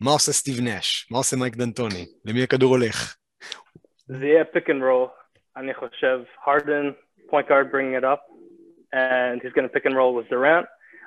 מה 0.00 0.10
עושה 0.10 0.32
סטיב 0.32 0.60
נש? 0.60 1.08
מה 1.10 1.18
עושה 1.18 1.36
מייק 1.36 1.56
דנטוני? 1.56 2.06
למי 2.24 2.42
הכדור 2.42 2.70
הולך? 2.70 3.16
זה 4.06 4.26
יהיה 4.26 4.44
pick 4.44 4.68
and 4.68 4.82
roll. 4.82 5.08
אני 5.56 5.74
חושב, 5.74 6.20
Harden, 6.46 6.94
point 7.30 7.48
guard 7.48 7.70
bringing 7.70 7.94
it 7.94 8.04
up, 8.04 8.22
and 8.92 9.42
he's 9.42 9.52
going 9.52 9.68
to 9.68 9.74
pick 9.76 9.84
and 9.84 9.94
roll 9.94 10.14
with 10.14 10.28
Durant. 10.28 10.66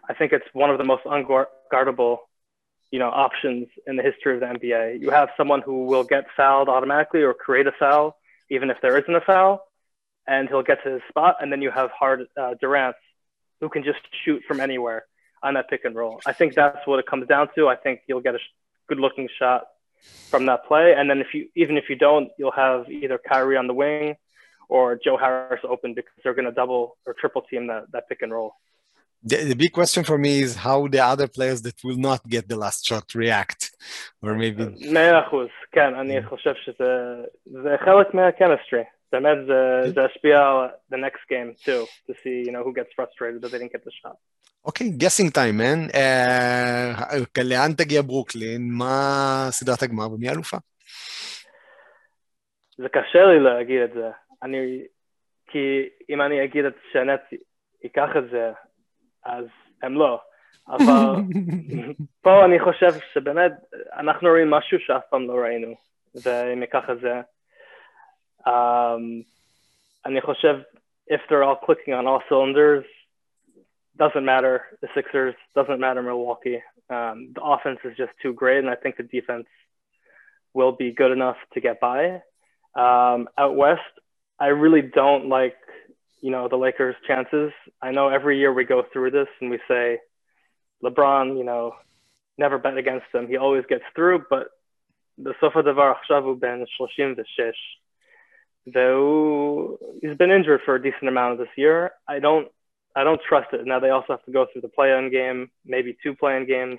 I 0.09 0.13
think 0.13 0.31
it's 0.33 0.49
one 0.53 0.69
of 0.69 0.77
the 0.77 0.83
most 0.83 1.03
unguardable, 1.15 2.15
you 2.93 2.99
know, 2.99 3.11
options 3.25 3.67
in 3.87 3.95
the 3.95 4.03
history 4.09 4.33
of 4.35 4.39
the 4.41 4.49
NBA. 4.57 5.01
You 5.01 5.09
have 5.09 5.29
someone 5.39 5.61
who 5.67 5.85
will 5.91 6.03
get 6.03 6.25
fouled 6.37 6.69
automatically 6.69 7.23
or 7.23 7.33
create 7.33 7.67
a 7.73 7.75
foul, 7.81 8.17
even 8.55 8.69
if 8.69 8.77
there 8.83 8.95
isn't 9.01 9.15
a 9.15 9.25
foul, 9.31 9.51
and 10.27 10.47
he'll 10.47 10.67
get 10.71 10.83
to 10.83 10.89
his 10.95 11.01
spot. 11.09 11.33
And 11.41 11.51
then 11.51 11.61
you 11.65 11.71
have 11.71 11.89
Hard 11.99 12.19
uh, 12.41 12.53
Durant, 12.61 12.95
who 13.61 13.69
can 13.69 13.83
just 13.83 14.03
shoot 14.23 14.41
from 14.47 14.59
anywhere 14.59 15.05
on 15.43 15.53
that 15.55 15.69
pick 15.69 15.85
and 15.85 15.95
roll. 15.95 16.19
I 16.25 16.33
think 16.33 16.49
that's 16.55 16.85
what 16.87 16.99
it 16.99 17.07
comes 17.11 17.27
down 17.27 17.49
to. 17.55 17.67
I 17.67 17.77
think 17.83 18.01
you'll 18.07 18.21
get 18.21 18.35
a 18.35 18.39
sh- 18.39 18.53
good-looking 18.89 19.29
shot 19.39 19.61
from 20.31 20.45
that 20.47 20.65
play, 20.69 20.93
and 20.97 21.09
then 21.09 21.19
if 21.25 21.29
you 21.33 21.41
even 21.55 21.77
if 21.77 21.85
you 21.89 21.97
don't, 22.07 22.29
you'll 22.37 22.59
have 22.65 22.79
either 22.89 23.17
Kyrie 23.29 23.57
on 23.57 23.67
the 23.71 23.73
wing 23.73 24.15
or 24.75 24.85
Joe 25.03 25.17
Harris 25.17 25.63
open 25.73 25.93
because 25.93 26.17
they're 26.23 26.37
going 26.39 26.45
to 26.45 26.51
double 26.51 26.97
or 27.05 27.13
triple 27.21 27.43
team 27.49 27.67
that, 27.67 27.83
that 27.93 28.03
pick 28.09 28.21
and 28.21 28.31
roll. 28.31 28.51
The, 29.23 29.37
the 29.51 29.55
big 29.55 29.71
question 29.71 30.03
for 30.03 30.17
me 30.17 30.41
is 30.41 30.55
how 30.55 30.87
the 30.87 30.99
other 30.99 31.27
players 31.27 31.59
that 31.63 31.77
will 31.83 31.97
not 31.97 32.21
get 32.27 32.47
the 32.47 32.57
last 32.57 32.85
shot 32.85 33.05
react, 33.15 33.71
or 34.21 34.35
maybe 34.35 34.65
מאה 34.91 35.27
אחוז, 35.27 35.49
כן, 35.71 35.95
אני 35.95 36.23
חושב 36.23 36.53
שזה 36.65 36.91
זה 37.45 37.75
חלק 37.85 38.13
מה-chemistry. 38.13 38.85
באמת 39.12 39.38
זה, 39.46 39.92
זה 39.94 40.04
השפיע 40.04 40.38
על 40.38 40.68
the 40.92 40.96
next 40.96 41.24
game 41.32 41.64
too, 41.64 41.86
to 42.06 42.14
see, 42.14 42.46
you 42.46 42.52
know, 42.52 42.62
who 42.64 42.72
gets 42.72 42.92
frustrated 42.96 43.42
that 43.42 43.50
they 43.52 43.58
didn't 43.58 43.72
get 43.72 43.84
the 43.84 43.92
shot. 44.02 44.16
אוקיי, 44.64 44.90
גסינג 44.90 45.30
טיים, 45.32 45.54
מן. 45.58 45.86
לאן 47.44 47.72
תגיע 47.72 48.02
ברוקלין? 48.02 48.68
מה 48.78 49.46
סדרת 49.50 49.82
הגמר 49.82 50.12
ומי 50.12 50.28
האלופה? 50.28 50.56
זה 52.78 52.88
קשה 52.88 53.24
לי 53.24 53.40
להגיד 53.40 53.80
את 53.82 53.92
זה. 53.94 54.10
אני, 54.42 54.82
כי 55.46 55.88
אם 56.10 56.20
אני 56.22 56.44
אגיד 56.44 56.64
את 56.64 56.74
שהנט 56.92 57.20
ייקח 57.84 58.08
את 58.18 58.30
זה, 58.30 58.50
אז 59.24 59.44
הם 59.82 59.94
לא. 59.94 60.20
אבל 60.68 61.14
פה 62.22 62.44
אני 62.44 62.60
חושב 62.60 62.92
שבאמת 63.12 63.52
אנחנו 63.98 64.28
רואים 64.28 64.50
משהו 64.50 64.78
שאף 64.80 65.02
פעם 65.10 65.28
לא 65.28 65.34
ראינו, 65.34 65.74
ואם 66.24 66.62
ייקח 66.62 66.84
את 66.92 67.00
זה. 67.00 67.20
Um, 68.45 69.23
אני 70.05 70.21
חושב, 70.21 70.59
if 71.07 71.21
they're 71.29 71.43
all 71.43 71.55
clicking 71.55 71.93
on 71.93 72.07
all 72.07 72.21
cylinders, 72.29 72.85
doesn't 73.97 74.25
matter 74.25 74.63
the 74.81 74.87
Sixers, 74.93 75.35
doesn't 75.55 75.79
matter 75.79 76.01
Milwaukee. 76.01 76.61
Um, 76.89 77.31
the 77.33 77.41
offense 77.41 77.79
is 77.83 77.95
just 77.97 78.11
too 78.21 78.33
great, 78.33 78.59
and 78.59 78.69
I 78.69 78.75
think 78.75 78.97
the 78.97 79.03
defense 79.03 79.47
will 80.53 80.71
be 80.71 80.91
good 80.91 81.11
enough 81.11 81.37
to 81.53 81.61
get 81.61 81.79
by. 81.79 82.21
Um, 82.75 83.27
out 83.37 83.55
west, 83.55 83.81
I 84.39 84.47
really 84.47 84.81
don't 84.81 85.29
like, 85.29 85.55
you 86.21 86.31
know, 86.31 86.47
the 86.47 86.57
Lakers' 86.57 86.95
chances. 87.07 87.51
I 87.81 87.91
know 87.91 88.09
every 88.09 88.37
year 88.39 88.53
we 88.53 88.65
go 88.65 88.83
through 88.91 89.11
this 89.11 89.27
and 89.39 89.49
we 89.49 89.59
say, 89.67 89.99
LeBron, 90.83 91.37
you 91.37 91.43
know, 91.43 91.73
never 92.37 92.57
bet 92.57 92.77
against 92.77 93.07
him. 93.13 93.27
He 93.27 93.37
always 93.37 93.63
gets 93.67 93.85
through, 93.95 94.25
but 94.29 94.47
בסוף 95.17 95.57
הדבר 95.57 95.91
עכשיו 95.91 96.23
הוא 96.23 96.37
בן 96.39 96.63
36. 96.77 97.57
though 98.66 99.78
he's 100.00 100.16
been 100.16 100.30
injured 100.30 100.60
for 100.64 100.74
a 100.74 100.82
decent 100.82 101.08
amount 101.08 101.32
of 101.32 101.38
this 101.38 101.48
year. 101.56 101.92
I 102.08 102.18
don't 102.18 102.48
I 102.94 103.04
don't 103.04 103.20
trust 103.26 103.48
it. 103.52 103.64
Now 103.64 103.80
they 103.80 103.90
also 103.90 104.06
have 104.10 104.24
to 104.24 104.32
go 104.32 104.46
through 104.52 104.62
the 104.62 104.68
play-in 104.68 105.10
game, 105.10 105.50
maybe 105.64 105.96
two 106.02 106.14
play-in 106.14 106.46
games, 106.46 106.78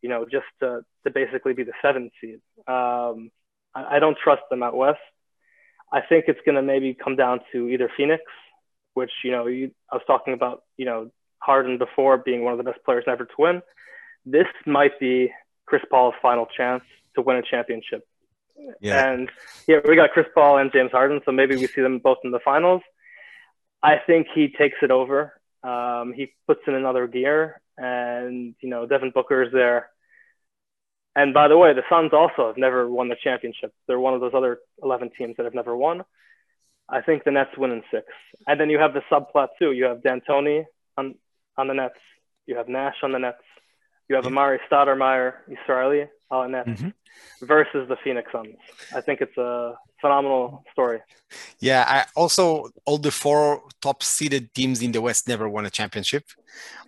you 0.00 0.08
know, 0.08 0.24
just 0.24 0.46
to, 0.60 0.84
to 1.04 1.10
basically 1.10 1.54
be 1.54 1.64
the 1.64 1.72
seventh 1.82 2.12
seed. 2.20 2.40
Um, 2.68 3.30
I, 3.74 3.96
I 3.96 3.98
don't 3.98 4.16
trust 4.22 4.42
them 4.50 4.62
out 4.62 4.76
west. 4.76 5.00
I 5.92 6.00
think 6.00 6.26
it's 6.28 6.40
going 6.44 6.56
to 6.56 6.62
maybe 6.62 6.94
come 6.94 7.16
down 7.16 7.40
to 7.52 7.68
either 7.68 7.90
Phoenix, 7.96 8.22
which 8.94 9.10
you 9.22 9.32
know 9.32 9.46
you, 9.46 9.70
I 9.90 9.96
was 9.96 10.04
talking 10.06 10.34
about, 10.34 10.62
you 10.76 10.86
know, 10.86 11.10
Harden 11.38 11.78
before 11.78 12.18
being 12.18 12.44
one 12.44 12.52
of 12.52 12.58
the 12.58 12.64
best 12.64 12.84
players 12.84 13.04
never 13.06 13.24
to 13.24 13.34
win. 13.38 13.62
This 14.24 14.46
might 14.66 14.98
be 14.98 15.32
Chris 15.66 15.82
Paul's 15.90 16.14
final 16.22 16.46
chance 16.56 16.82
to 17.14 17.22
win 17.22 17.36
a 17.36 17.42
championship. 17.42 18.06
Yeah. 18.80 19.12
And 19.12 19.30
yeah, 19.66 19.78
we 19.86 19.96
got 19.96 20.12
Chris 20.12 20.26
Paul 20.34 20.58
and 20.58 20.72
James 20.72 20.90
Harden, 20.92 21.20
so 21.24 21.32
maybe 21.32 21.56
we 21.56 21.66
see 21.66 21.80
them 21.80 21.98
both 21.98 22.18
in 22.24 22.30
the 22.30 22.40
finals. 22.44 22.82
I 23.82 23.96
think 24.06 24.28
he 24.34 24.48
takes 24.48 24.78
it 24.82 24.90
over. 24.90 25.34
Um, 25.62 26.12
he 26.14 26.32
puts 26.46 26.60
in 26.66 26.74
another 26.74 27.06
gear, 27.06 27.60
and 27.76 28.54
you 28.60 28.68
know 28.68 28.86
Devin 28.86 29.10
Booker 29.10 29.42
is 29.42 29.52
there. 29.52 29.90
And 31.16 31.32
by 31.32 31.48
the 31.48 31.56
way, 31.56 31.72
the 31.72 31.82
Suns 31.88 32.12
also 32.12 32.48
have 32.48 32.56
never 32.56 32.88
won 32.88 33.08
the 33.08 33.16
championship. 33.22 33.72
They're 33.86 34.00
one 34.00 34.14
of 34.14 34.20
those 34.20 34.34
other 34.34 34.58
11 34.82 35.10
teams 35.16 35.36
that 35.36 35.44
have 35.44 35.54
never 35.54 35.76
won. 35.76 36.02
I 36.88 37.02
think 37.02 37.24
the 37.24 37.30
Nets 37.30 37.56
win 37.56 37.70
in 37.70 37.82
six. 37.90 38.06
And 38.46 38.60
then 38.60 38.68
you 38.68 38.78
have 38.78 38.94
the 38.94 39.02
subplot 39.10 39.48
too. 39.58 39.72
You 39.72 39.84
have 39.84 40.02
D'Antoni 40.02 40.64
on 40.96 41.14
on 41.56 41.68
the 41.68 41.74
Nets. 41.74 41.94
You 42.46 42.56
have 42.56 42.68
Nash 42.68 42.96
on 43.02 43.12
the 43.12 43.18
Nets. 43.18 43.43
You 44.08 44.16
have 44.16 44.26
Amari 44.26 44.60
Stoudemire, 44.70 45.34
Israeli 45.48 46.06
on 46.30 46.52
the 46.52 46.58
Nets 46.58 46.80
Mhm. 46.82 46.92
versus 47.42 47.88
the 47.88 47.96
Phoenix 48.04 48.30
Suns. 48.32 48.56
I 48.94 49.00
think 49.00 49.20
it's 49.20 49.36
a 49.38 49.74
phenomenal 50.00 50.64
story. 50.72 51.00
Yeah, 51.58 51.84
I 51.88 52.04
also 52.14 52.68
all 52.84 52.98
the 52.98 53.10
four 53.10 53.62
top 53.80 54.02
seeded 54.02 54.52
teams 54.54 54.82
in 54.82 54.92
the 54.92 55.00
West 55.00 55.26
never 55.26 55.48
won 55.48 55.64
a 55.66 55.70
championship. 55.70 56.24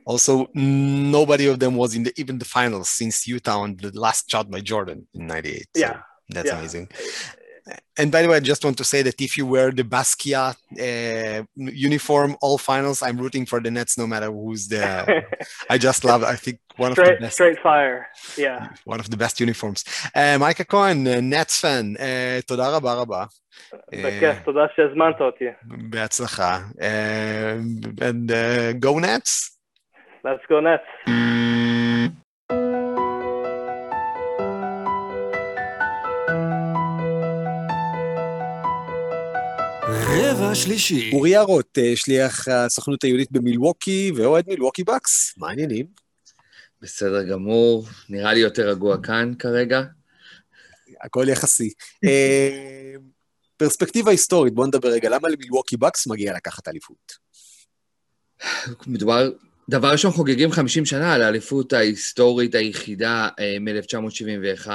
Also, 0.05 0.46
nobody 0.55 1.46
of 1.46 1.59
them 1.59 1.74
was 1.76 1.94
in 1.96 2.02
the 2.05 2.12
even 2.20 2.38
the 2.38 2.44
finals 2.44 2.88
since 2.88 3.26
Utah 3.26 3.61
on 3.61 3.76
the 3.76 3.90
last 3.98 4.31
shot 4.31 4.50
by 4.50 4.61
Jordan 4.61 5.09
in 5.14 5.26
'98. 5.26 5.68
So 5.74 5.81
Yeah. 5.81 6.02
that's 6.29 6.50
Yeah. 6.50 6.59
amazing 6.59 6.88
And 7.97 8.12
by 8.12 8.21
the 8.21 8.30
way, 8.30 8.38
I 8.38 8.39
just 8.39 8.63
want 8.65 8.77
to 8.77 8.84
say 8.84 9.01
that 9.04 9.21
if 9.21 9.38
you 9.38 9.45
wear 9.45 9.71
the 9.71 9.84
Basquiat 9.84 10.58
uh, 10.80 11.43
uniform 11.56 12.36
all 12.41 12.58
finals, 12.58 13.04
I'm 13.04 13.17
rooting 13.17 13.45
for 13.45 13.60
the 13.60 13.69
Nets 13.69 13.97
no 13.97 14.08
matter 14.08 14.32
who's 14.32 14.67
the. 14.67 15.23
I 15.69 15.77
just 15.77 16.04
love. 16.04 16.23
I 16.23 16.36
think 16.36 16.60
one 16.77 16.91
of 16.91 16.97
the 16.97 17.04
straight 17.04 17.19
best. 17.21 17.34
straight 17.34 17.60
fire. 17.60 18.08
Yeah. 18.38 18.69
one 18.86 18.99
of 18.99 19.10
the 19.10 19.17
best 19.17 19.39
uniforms. 19.39 19.84
Uh, 20.15 20.38
מייקה 20.39 20.63
כהן, 20.63 21.08
נטס 21.08 21.62
פן, 21.62 21.93
uh, 21.97 22.45
תודה 22.47 22.69
רבה 22.69 22.93
רבה. 22.93 23.25
בכיף, 23.91 24.43
תודה 24.45 24.65
שהזמנת 24.75 25.21
אותי. 25.21 25.45
בהצלחה. 25.65 26.60
Uh, 26.80 28.01
and 28.01 28.32
uh, 28.32 28.73
go 28.80 28.99
Nets. 28.99 29.58
Let's 30.23 30.45
go 30.49 30.60
Nets. 30.60 31.44
רבע 39.88 40.55
שלישי. 40.55 41.11
אורי 41.12 41.31
יערות, 41.31 41.79
אה, 41.79 41.92
שליח 41.96 42.49
הסוכנות 42.49 43.05
היהודית 43.05 43.33
במילווקי 43.33 44.12
ואוהד 44.16 44.44
מילווקי 44.49 44.85
בקס, 44.85 45.35
מה 45.37 45.49
העניינים? 45.49 45.87
בסדר 46.83 47.22
גמור, 47.22 47.87
נראה 48.09 48.35
לי 48.35 48.40
יותר 48.40 48.68
רגוע 48.68 48.96
כאן 49.03 49.33
כרגע. 49.38 49.83
הכל 51.01 51.25
יחסי. 51.29 51.70
אה, 52.05 52.94
פרספקטיבה 53.57 54.11
היסטורית, 54.11 54.55
בואו 54.55 54.66
נדבר 54.66 54.88
רגע, 54.88 55.09
למה 55.09 55.29
למילווקי 55.29 55.77
בקס 55.77 56.07
מגיע 56.07 56.35
לקחת 56.37 56.68
אליפות? 56.68 57.12
מדובר, 58.87 59.31
דבר 59.68 59.92
ראשון, 59.92 60.12
חוגגים 60.12 60.53
50 60.53 60.85
שנה 60.85 61.14
על 61.14 61.22
האליפות 61.22 61.72
ההיסטורית 61.72 62.55
היחידה 62.55 63.29
אה, 63.38 63.57
מ-1971, 63.61 64.70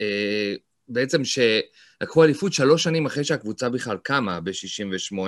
אה, 0.00 0.54
בעצם 0.88 1.24
שלקחו 2.02 2.24
אליפות 2.24 2.52
שלוש 2.52 2.82
שנים 2.82 3.06
אחרי 3.06 3.24
שהקבוצה 3.24 3.68
בכלל 3.68 3.96
קמה, 4.02 4.40
ב-68, 4.40 5.18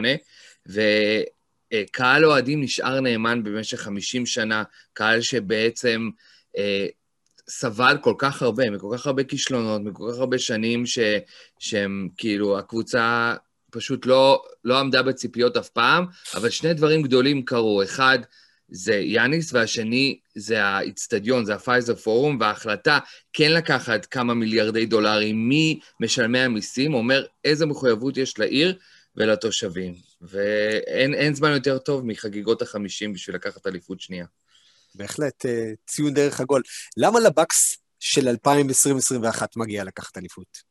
וקהל 0.66 2.24
אוהדים 2.24 2.62
נשאר 2.62 3.00
נאמן 3.00 3.42
במשך 3.42 3.80
50 3.80 4.26
שנה, 4.26 4.62
קהל 4.92 5.20
שבעצם 5.20 6.11
אה, 6.56 6.87
סבל 7.48 7.96
כל 8.02 8.14
כך 8.18 8.42
הרבה, 8.42 8.70
מכל 8.70 8.96
כך 8.98 9.06
הרבה 9.06 9.24
כישלונות, 9.24 9.83
מכל 9.85 10.11
כך 10.12 10.18
הרבה 10.18 10.38
שנים 10.38 10.87
ש, 10.87 10.98
שהם 11.59 12.09
כאילו, 12.16 12.59
הקבוצה 12.59 13.35
פשוט 13.70 14.06
לא, 14.06 14.42
לא 14.64 14.78
עמדה 14.78 15.02
בציפיות 15.02 15.56
אף 15.56 15.68
פעם, 15.68 16.04
אבל 16.35 16.50
שני 16.50 16.74
דברים 16.74 17.02
גדולים 17.02 17.44
קרו. 17.44 17.83
אחד, 17.83 18.18
זה 18.70 18.94
יאניס, 18.94 19.52
והשני 19.52 20.18
זה 20.35 20.64
האיצטדיון, 20.64 21.44
זה 21.44 21.54
הפייזר 21.54 21.94
פורום, 21.94 22.37
וההחלטה 22.40 22.98
כן 23.33 23.52
לקחת 23.52 24.06
כמה 24.06 24.35
מיליארדי 24.35 24.87
דולרים 24.87 25.50
ממשלמי 26.00 26.38
המיסים, 26.38 26.94
אומר 26.94 27.26
איזה 27.44 27.66
מחויבות 27.66 28.16
יש 28.16 28.38
לעיר 28.38 28.78
ולתושבים. 29.16 29.94
ואין 30.20 31.14
אין 31.14 31.35
זמן 31.35 31.50
יותר 31.50 31.78
טוב 31.78 32.06
מחגיגות 32.06 32.62
החמישים 32.62 33.12
בשביל 33.12 33.37
לקחת 33.37 33.66
אליפות 33.66 34.00
שנייה. 34.00 34.26
בהחלט, 34.94 35.46
אה, 35.46 35.72
ציון 35.87 36.14
דרך 36.14 36.40
עגול. 36.40 36.62
למה 36.96 37.20
לבקס 37.20 37.78
של 38.00 38.28
2020-2021 38.28 39.42
מגיע 39.56 39.85
לקחת 39.85 40.18
אליפות? 40.18 40.69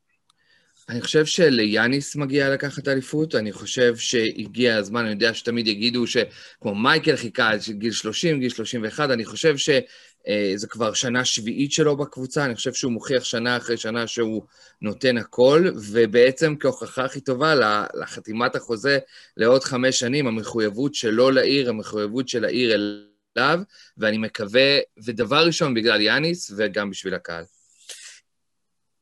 אני 0.90 1.02
חושב 1.02 1.26
שליאניס 1.26 2.16
מגיע 2.16 2.50
לקחת 2.50 2.88
אליפות, 2.88 3.36
אני 3.36 3.52
חושב 3.52 3.96
שהגיע 3.98 4.76
הזמן, 4.78 5.02
אני 5.02 5.10
יודע 5.10 5.34
שתמיד 5.34 5.68
יגידו 5.68 6.08
שכמו 6.08 6.76
מייקל 6.76 7.16
חיכה 7.16 7.50
עד 7.50 7.60
גיל 7.70 7.92
30, 7.92 8.40
גיל 8.40 8.50
31, 8.50 9.10
אני 9.10 9.26
חושב 9.26 9.58
שזה 9.58 10.68
כבר 10.70 10.94
שנה 10.94 11.26
שביעית 11.26 11.72
שלו 11.72 11.98
בקבוצה, 11.98 12.46
אני 12.46 12.56
חושב 12.56 12.74
שהוא 12.74 12.92
מוכיח 12.92 13.24
שנה 13.24 13.58
אחרי 13.58 13.78
שנה 13.78 14.08
שהוא 14.08 14.44
נותן 14.82 15.18
הכל, 15.18 15.70
ובעצם 15.76 16.56
כהוכחה 16.60 17.06
הכי 17.06 17.22
טובה 17.22 17.56
לחתימת 17.94 18.56
החוזה 18.56 19.00
לעוד 19.38 19.64
חמש 19.64 20.00
שנים, 20.00 20.28
המחויבות 20.28 20.96
שלו 20.96 21.32
לעיר, 21.32 21.70
המחויבות 21.70 22.30
של 22.30 22.46
העיר 22.46 22.76
אליו, 23.38 23.60
ואני 23.98 24.18
מקווה, 24.18 24.78
ודבר 25.06 25.46
ראשון 25.46 25.74
בגלל 25.74 26.02
יאניס 26.02 26.52
וגם 26.58 26.90
בשביל 26.90 27.14
הקהל. 27.14 27.44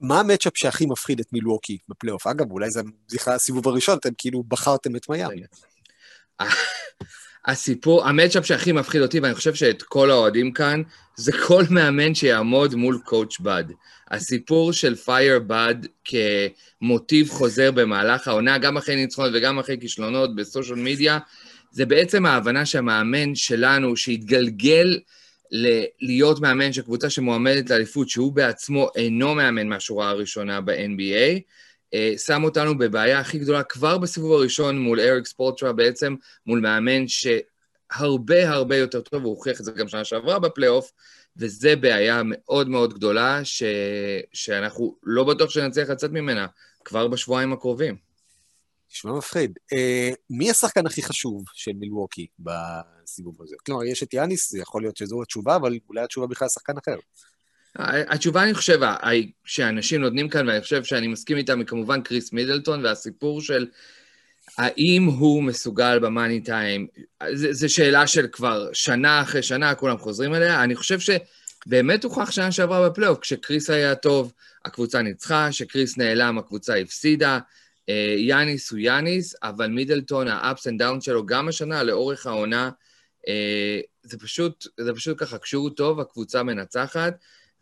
מה 0.02 0.20
המצ'אפ 0.20 0.58
שהכי 0.58 0.86
מפחיד 0.86 1.20
את 1.20 1.34
מילווקי 1.34 1.78
בפלייאוף? 1.90 2.28
אגב, 2.28 2.52
אולי 2.52 2.72
זה 2.72 2.82
בכלל 3.14 3.34
הסיבוב 3.34 3.68
הראשון, 3.68 3.98
אתם 3.98 4.10
כאילו 4.18 4.44
בחרתם 4.48 4.96
את 4.96 5.10
מיאמי. 5.10 5.42
הסיפור, 7.46 8.08
המצ'אפ 8.08 8.46
שהכי 8.46 8.72
מפחיד 8.72 9.02
אותי, 9.02 9.20
ואני 9.20 9.36
חושב 9.36 9.54
שאת 9.54 9.84
כל 9.84 10.12
האוהדים 10.12 10.52
כאן, 10.52 10.82
זה 11.16 11.32
כל 11.48 11.64
מאמן 11.70 12.16
שיעמוד 12.16 12.76
מול 12.76 13.00
קואוצ' 13.06 13.40
בד. 13.40 13.64
הסיפור 14.12 14.74
של 14.74 14.96
פייר 14.96 15.40
בד 15.40 15.76
כמוטיב 16.06 17.30
חוזר 17.30 17.72
במהלך 17.72 18.28
העונה, 18.28 18.58
גם 18.58 18.78
אחרי 18.78 18.96
ניצחונות 18.96 19.32
וגם 19.36 19.60
אחרי 19.60 19.78
כישלונות 19.82 20.36
בסושיאל 20.36 20.78
מדיה, 20.78 21.20
זה 21.72 21.86
בעצם 21.86 22.26
ההבנה 22.26 22.66
שהמאמן 22.66 23.36
שלנו, 23.36 23.98
שהתגלגל 23.98 25.00
להיות 26.02 26.40
מאמן 26.40 26.74
של 26.74 26.82
קבוצה 26.82 27.10
שמועמדת 27.10 27.70
לאליפות, 27.70 28.10
שהוא 28.10 28.34
בעצמו 28.34 28.90
אינו 28.96 29.36
מאמן 29.36 29.68
מהשורה 29.68 30.10
הראשונה 30.10 30.62
ב-NBA, 30.62 31.40
uh, 31.96 32.18
שם 32.18 32.44
אותנו 32.44 32.78
בבעיה 32.78 33.20
הכי 33.20 33.40
גדולה 33.40 33.64
כבר 33.64 33.98
בסיבוב 33.98 34.32
הראשון 34.32 34.80
מול 34.80 35.00
אריק 35.00 35.28
ספורטרה, 35.28 35.74
בעצם 35.74 36.16
מול 36.46 36.60
מאמן 36.60 37.06
שהרבה 37.08 38.50
הרבה 38.50 38.78
יותר 38.78 39.02
טוב, 39.02 39.24
הוא 39.24 39.30
הוכיח 39.36 39.60
את 39.60 39.66
זה 39.66 39.72
גם 39.72 39.88
שנה 39.88 40.04
שעברה 40.04 40.40
בפלייאוף, 40.40 40.92
וזה 41.38 41.76
בעיה 41.76 42.22
מאוד 42.26 42.70
מאוד 42.70 42.94
גדולה, 42.94 43.40
ש... 43.44 43.64
שאנחנו 44.34 44.96
לא 45.04 45.24
בטוח 45.24 45.50
שנצליח 45.50 45.90
לצאת 45.90 46.12
ממנה 46.12 46.48
כבר 46.86 47.08
בשבועיים 47.08 47.54
הקרובים. 47.54 48.07
נשמע 48.92 49.12
מפחיד. 49.12 49.58
Uh, 49.74 50.16
מי 50.30 50.52
השחקן 50.52 50.86
הכי 50.86 51.04
חשוב 51.04 51.44
של 51.54 51.72
מילווקי 51.80 52.28
בסיבוב 52.40 53.42
הזה? 53.42 53.56
כלומר, 53.66 53.84
יש 53.84 54.04
את 54.04 54.14
יאניס, 54.14 54.52
זה 54.52 54.60
יכול 54.60 54.82
להיות 54.82 54.98
שזו 54.98 55.22
התשובה, 55.22 55.56
אבל 55.56 55.78
אולי 55.90 56.02
התשובה 56.02 56.28
בכלל 56.28 56.48
שחקן 56.48 56.74
אחר. 56.78 56.98
התשובה, 57.80 58.44
אני 58.44 58.54
חושב, 58.54 58.80
שאנשים 59.46 60.02
נותנים 60.02 60.30
כאן, 60.30 60.48
ואני 60.48 60.62
חושב 60.62 60.84
שאני 60.84 61.08
מסכים 61.08 61.38
איתם, 61.38 61.60
היא 61.60 61.68
כמובן 61.68 62.02
קריס 62.02 62.34
מידלטון, 62.34 62.86
והסיפור 62.86 63.42
של 63.42 63.68
האם 64.58 65.04
הוא 65.06 65.44
מסוגל 65.44 66.00
במאני 66.00 66.42
טיים, 66.42 66.88
זו 67.34 67.74
שאלה 67.74 68.08
של 68.08 68.28
כבר 68.32 68.70
שנה 68.74 69.22
אחרי 69.22 69.44
שנה, 69.44 69.76
כולם 69.76 69.98
חוזרים 69.98 70.34
אליה. 70.34 70.64
אני 70.64 70.76
חושב 70.76 70.98
שבאמת 71.00 72.04
הוכח 72.04 72.32
שנה 72.32 72.52
שעברה 72.52 72.90
בפלייאוף, 72.90 73.20
כשקריס 73.20 73.70
היה 73.70 73.96
טוב, 73.96 74.34
הקבוצה 74.66 75.02
ניצחה, 75.02 75.48
כשקריס 75.52 75.98
נעלם, 75.98 76.38
הקבוצה 76.38 76.76
הפסידה. 76.76 77.40
יאניס 78.18 78.72
הוא 78.72 78.80
יאניס, 78.80 79.36
אבל 79.44 79.68
מידלטון, 79.68 80.28
ה-ups 80.28 80.60
and 80.60 80.82
downs 80.82 81.02
שלו, 81.02 81.26
גם 81.26 81.48
השנה, 81.48 81.84
לאורך 81.84 82.28
העונה, 82.28 82.70
זה 84.04 84.18
פשוט, 84.20 84.68
זה 84.80 84.94
פשוט 84.94 85.24
ככה, 85.24 85.38
כשהוא 85.38 85.70
טוב, 85.70 86.00
הקבוצה 86.00 86.44
מנצחת, 86.44 87.14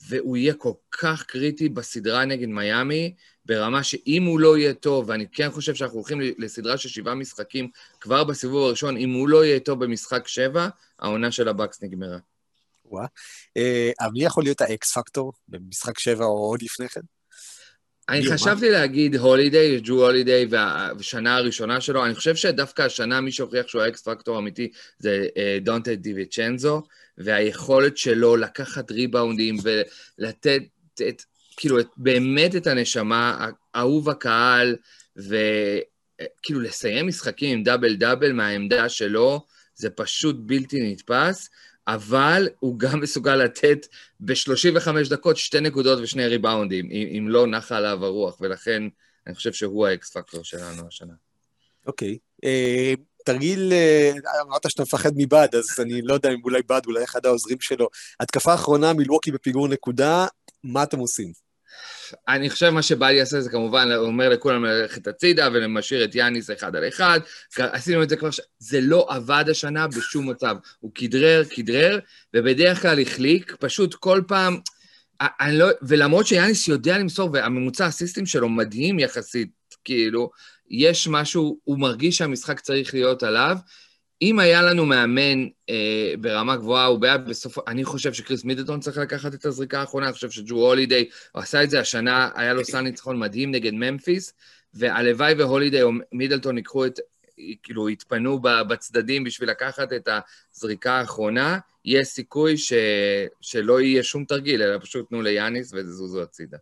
והוא 0.07 0.37
יהיה 0.37 0.53
כל 0.53 0.73
כך 0.91 1.23
קריטי 1.23 1.69
בסדרה 1.69 2.25
נגד 2.25 2.47
מיאמי, 2.47 3.13
ברמה 3.45 3.83
שאם 3.83 4.23
הוא 4.23 4.39
לא 4.39 4.57
יהיה 4.57 4.73
טוב, 4.73 5.09
ואני 5.09 5.25
כן 5.31 5.51
חושב 5.51 5.75
שאנחנו 5.75 5.97
הולכים 5.97 6.21
לסדרה 6.37 6.77
של 6.77 6.89
שבעה 6.89 7.15
משחקים 7.15 7.69
כבר 8.01 8.23
בסיבוב 8.23 8.65
הראשון, 8.65 8.97
אם 8.97 9.13
הוא 9.13 9.29
לא 9.29 9.45
יהיה 9.45 9.59
טוב 9.59 9.83
במשחק 9.83 10.27
שבע, 10.27 10.67
העונה 10.99 11.31
של 11.31 11.47
הבקס 11.47 11.83
נגמרה. 11.83 12.17
וואה. 12.85 13.05
אבל 13.99 14.11
מי 14.13 14.23
יכול 14.23 14.43
להיות 14.43 14.61
ה 14.61 14.79
X 14.79 14.97
factor 14.97 15.33
במשחק 15.47 15.99
שבע 15.99 16.25
או 16.25 16.49
עוד 16.49 16.61
לפני 16.61 16.89
כן? 16.89 17.01
אני 18.09 18.25
חשבתי 18.25 18.69
להגיד 18.69 19.15
הולידיי, 19.15 19.79
ג'רו 19.83 20.05
הולידיי, 20.05 20.45
והשנה 20.49 21.35
הראשונה 21.35 21.81
שלו, 21.81 22.05
אני 22.05 22.15
חושב 22.15 22.35
שדווקא 22.35 22.81
השנה 22.81 23.21
מי 23.21 23.31
שהוכיח 23.31 23.67
שהוא 23.67 23.81
ה 23.81 23.91
X 23.91 24.01
factor 24.01 24.39
אמיתי 24.39 24.71
זה 24.99 25.27
דונטה 25.61 25.95
דיוויצ'נזו, 25.95 26.83
והיכולת 27.17 27.97
שלו 27.97 28.35
לקחת 28.35 28.91
ריבאונדים 28.91 29.55
ולתת 29.63 30.61
את, 31.07 31.21
כאילו, 31.57 31.79
את, 31.79 31.87
באמת 31.97 32.55
את 32.55 32.67
הנשמה, 32.67 33.49
אהוב 33.75 34.09
הקהל, 34.09 34.75
וכאילו 35.17 36.59
לסיים 36.61 37.07
משחקים 37.07 37.57
עם 37.57 37.63
double 37.63 37.95
double 37.95 38.31
מהעמדה 38.31 38.89
שלו, 38.89 39.45
זה 39.75 39.89
פשוט 39.89 40.35
בלתי 40.39 40.91
נתפס. 40.91 41.49
אבל 41.87 42.47
הוא 42.59 42.79
גם 42.79 42.99
מסוגל 42.99 43.35
לתת 43.35 43.87
ב-35 44.19 45.09
דקות 45.09 45.37
שתי 45.37 45.61
נקודות 45.61 45.99
ושני 46.01 46.27
ריבאונדים, 46.27 46.85
אם, 46.91 47.07
אם 47.17 47.29
לא 47.29 47.47
נחה 47.47 47.77
עליו 47.77 48.05
הרוח, 48.05 48.37
ולכן 48.41 48.83
אני 49.27 49.35
חושב 49.35 49.53
שהוא 49.53 49.87
האקס 49.87 50.09
פקטור 50.09 50.43
שלנו 50.43 50.87
השנה. 50.87 51.13
אוקיי. 51.87 52.17
אה, 52.43 52.93
תרגיל, 53.25 53.73
אה, 53.73 54.11
אמרת 54.41 54.69
שאתה 54.69 54.83
מפחד 54.83 55.11
מבד, 55.15 55.47
אז 55.53 55.79
אני 55.79 56.01
לא 56.01 56.13
יודע 56.13 56.29
אם 56.29 56.41
אולי 56.43 56.61
בד, 56.69 56.81
אולי 56.85 57.03
אחד 57.03 57.25
העוזרים 57.25 57.57
שלו. 57.61 57.87
התקפה 58.19 58.53
אחרונה, 58.53 58.93
מילווקי 58.93 59.31
בפיגור 59.31 59.67
נקודה, 59.67 60.25
מה 60.63 60.83
אתם 60.83 60.99
עושים? 60.99 61.44
אני 62.27 62.49
חושב 62.49 62.69
מה 62.69 62.81
שבא 62.81 63.11
יעשה 63.11 63.41
זה 63.41 63.49
כמובן, 63.49 63.91
הוא 63.91 64.07
אומר 64.07 64.29
לכולם 64.29 64.65
ללכת 64.65 65.07
הצידה 65.07 65.49
ומשאיר 65.53 66.03
את 66.03 66.15
יאניס 66.15 66.51
אחד 66.51 66.75
על 66.75 66.87
אחד. 66.87 67.19
עשינו 67.57 68.03
את 68.03 68.09
זה 68.09 68.15
כבר, 68.15 68.31
ש... 68.31 68.41
זה 68.59 68.81
לא 68.81 69.07
עבד 69.09 69.45
השנה 69.51 69.87
בשום 69.87 70.29
מצב. 70.29 70.55
הוא 70.79 70.91
כדרר, 70.95 71.43
כדרר, 71.49 71.99
ובדרך 72.33 72.81
כלל 72.81 73.01
החליק, 73.01 73.55
פשוט 73.59 73.93
כל 73.93 74.21
פעם, 74.27 74.59
אני 75.21 75.57
לא, 75.57 75.67
ולמרות 75.81 76.27
שיאניס 76.27 76.67
יודע 76.67 76.97
למסור, 76.97 77.29
והממוצע 77.33 77.85
הסיסטים 77.85 78.25
שלו 78.25 78.49
מדהים 78.49 78.99
יחסית, 78.99 79.49
כאילו, 79.83 80.29
יש 80.69 81.07
משהו, 81.07 81.59
הוא 81.63 81.79
מרגיש 81.79 82.17
שהמשחק 82.17 82.59
צריך 82.59 82.93
להיות 82.93 83.23
עליו. 83.23 83.57
אם 84.21 84.39
היה 84.39 84.61
לנו 84.61 84.85
מאמן 84.85 85.47
אה, 85.69 86.13
ברמה 86.21 86.55
גבוהה, 86.55 86.85
הוא 86.85 86.99
בעיה 86.99 87.17
בסוף... 87.17 87.57
אני 87.67 87.85
חושב 87.85 88.13
שקריס 88.13 88.43
מידלטון 88.43 88.79
צריך 88.79 88.97
לקחת 88.97 89.33
את 89.33 89.45
הזריקה 89.45 89.79
האחרונה, 89.79 90.05
אני 90.05 90.13
חושב 90.13 90.29
שג'ו 90.29 90.55
הולידיי, 90.55 91.09
עשה 91.33 91.63
את 91.63 91.69
זה 91.69 91.79
השנה, 91.79 92.29
היה 92.35 92.53
לו 92.53 92.65
סל 92.65 92.81
ניצחון 92.81 93.19
מדהים 93.19 93.51
נגד 93.51 93.73
ממפיס, 93.73 94.33
והלוואי 94.73 95.33
והולידיי 95.33 95.81
או 95.81 95.91
מידלטון 96.11 96.57
ייקחו 96.57 96.85
את... 96.85 96.99
כאילו, 97.63 97.89
יתפנו 97.89 98.41
בצדדים 98.41 99.23
בשביל 99.23 99.49
לקחת 99.49 99.93
את 99.93 100.09
הזריקה 100.55 100.93
האחרונה, 100.93 101.59
יש 101.85 102.07
סיכוי 102.07 102.57
ש... 102.57 102.73
שלא 103.41 103.81
יהיה 103.81 104.03
שום 104.03 104.25
תרגיל, 104.25 104.61
אלא 104.61 104.79
פשוט 104.79 105.09
תנו 105.09 105.21
ליאניס 105.21 105.71
וזוזו 105.73 106.21
הצידה. 106.21 106.57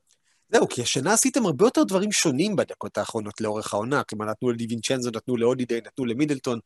זהו, 0.49 0.67
כי 0.67 0.81
השנה 0.81 1.13
עשיתם 1.13 1.45
הרבה 1.45 1.65
יותר 1.65 1.83
דברים 1.83 2.11
שונים 2.11 2.55
בדקות 2.55 2.97
האחרונות 2.97 3.41
לאורך 3.41 3.73
העונה. 3.73 4.03
כלומר, 4.03 4.25
נתנו 4.25 4.51
לדיווינצ'נזו, 4.51 5.11
נתנו 5.15 5.37
להולידיי, 5.37 5.81
נתנו 5.85 6.05
למידלטון. 6.05 6.59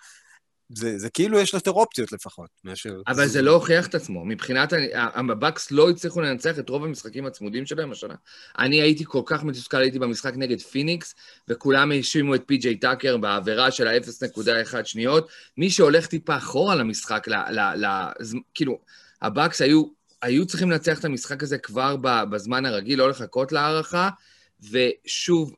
זה, 0.69 0.97
זה 0.97 1.09
כאילו 1.09 1.39
יש 1.39 1.53
יותר 1.53 1.71
אופציות 1.71 2.11
לפחות, 2.11 2.49
מאשר... 2.63 3.01
אבל 3.07 3.27
זה 3.27 3.41
לא 3.41 3.51
הוכיח 3.51 3.87
את 3.87 3.95
עצמו. 3.95 4.25
מבחינת, 4.25 4.73
הבקס 4.93 5.71
לא 5.71 5.89
הצליחו 5.89 6.21
לנצח 6.21 6.59
את 6.59 6.69
רוב 6.69 6.83
המשחקים 6.83 7.25
הצמודים 7.25 7.65
שלהם 7.65 7.91
השנה. 7.91 8.15
אני 8.59 8.81
הייתי 8.81 9.03
כל 9.07 9.21
כך 9.25 9.43
מתוסכל, 9.43 9.77
הייתי 9.77 9.99
במשחק 9.99 10.33
נגד 10.35 10.61
פיניקס, 10.61 11.15
וכולם 11.47 11.91
האשימו 11.91 12.35
את 12.35 12.43
פי.ג'יי 12.45 12.77
טאקר 12.77 13.17
בעבירה 13.17 13.71
של 13.71 13.87
ה-0.1 13.87 14.85
שניות. 14.85 15.29
מי 15.57 15.69
שהולך 15.69 16.07
טיפה 16.07 16.37
אחורה 16.37 16.75
למשחק, 16.75 17.27
ל, 17.27 17.33
ל, 17.33 17.85
ל, 17.85 17.85
כאילו, 18.53 18.79
הבקס 19.21 19.61
היו, 19.61 19.83
היו 20.21 20.45
צריכים 20.45 20.71
לנצח 20.71 20.99
את 20.99 21.05
המשחק 21.05 21.43
הזה 21.43 21.57
כבר 21.57 21.95
בזמן 22.29 22.65
הרגיל, 22.65 22.99
לא 22.99 23.09
לחכות 23.09 23.51
להארכה, 23.51 24.09
ושוב, 24.71 25.55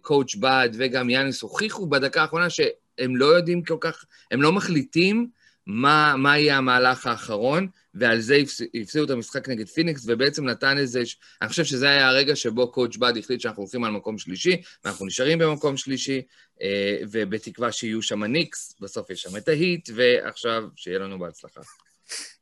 coach 0.00 0.34
אה, 0.34 0.40
בד 0.40 0.68
וגם 0.78 1.10
יאניס 1.10 1.42
הוכיחו 1.42 1.86
בדקה 1.86 2.22
האחרונה 2.22 2.50
ש... 2.50 2.60
הם 2.98 3.16
לא 3.16 3.26
יודעים 3.26 3.64
כל 3.64 3.76
כך, 3.80 4.04
הם 4.30 4.42
לא 4.42 4.52
מחליטים 4.52 5.28
מה, 5.66 6.14
מה 6.16 6.38
יהיה 6.38 6.56
המהלך 6.56 7.06
האחרון, 7.06 7.68
ועל 7.94 8.20
זה 8.20 8.36
הפסידו 8.82 9.04
את 9.04 9.10
המשחק 9.10 9.48
נגד 9.48 9.68
פיניקס, 9.68 10.02
ובעצם 10.06 10.44
נתן 10.44 10.78
איזה... 10.78 11.02
אני 11.42 11.48
חושב 11.48 11.64
שזה 11.64 11.88
היה 11.88 12.08
הרגע 12.08 12.36
שבו 12.36 12.72
coach 12.72 12.96
בד 12.96 13.16
החליט 13.16 13.40
שאנחנו 13.40 13.62
הולכים 13.62 13.84
על 13.84 13.92
מקום 13.92 14.18
שלישי, 14.18 14.62
ואנחנו 14.84 15.06
נשארים 15.06 15.38
במקום 15.38 15.76
שלישי, 15.76 16.22
אה, 16.62 16.96
ובתקווה 17.10 17.72
שיהיו 17.72 18.02
שם 18.02 18.24
ניקס, 18.24 18.74
בסוף 18.80 19.10
יש 19.10 19.22
שם 19.22 19.36
את 19.36 19.48
ההיט, 19.48 19.90
ועכשיו 19.94 20.62
שיהיה 20.76 20.98
לנו 20.98 21.18
בהצלחה. 21.18 21.60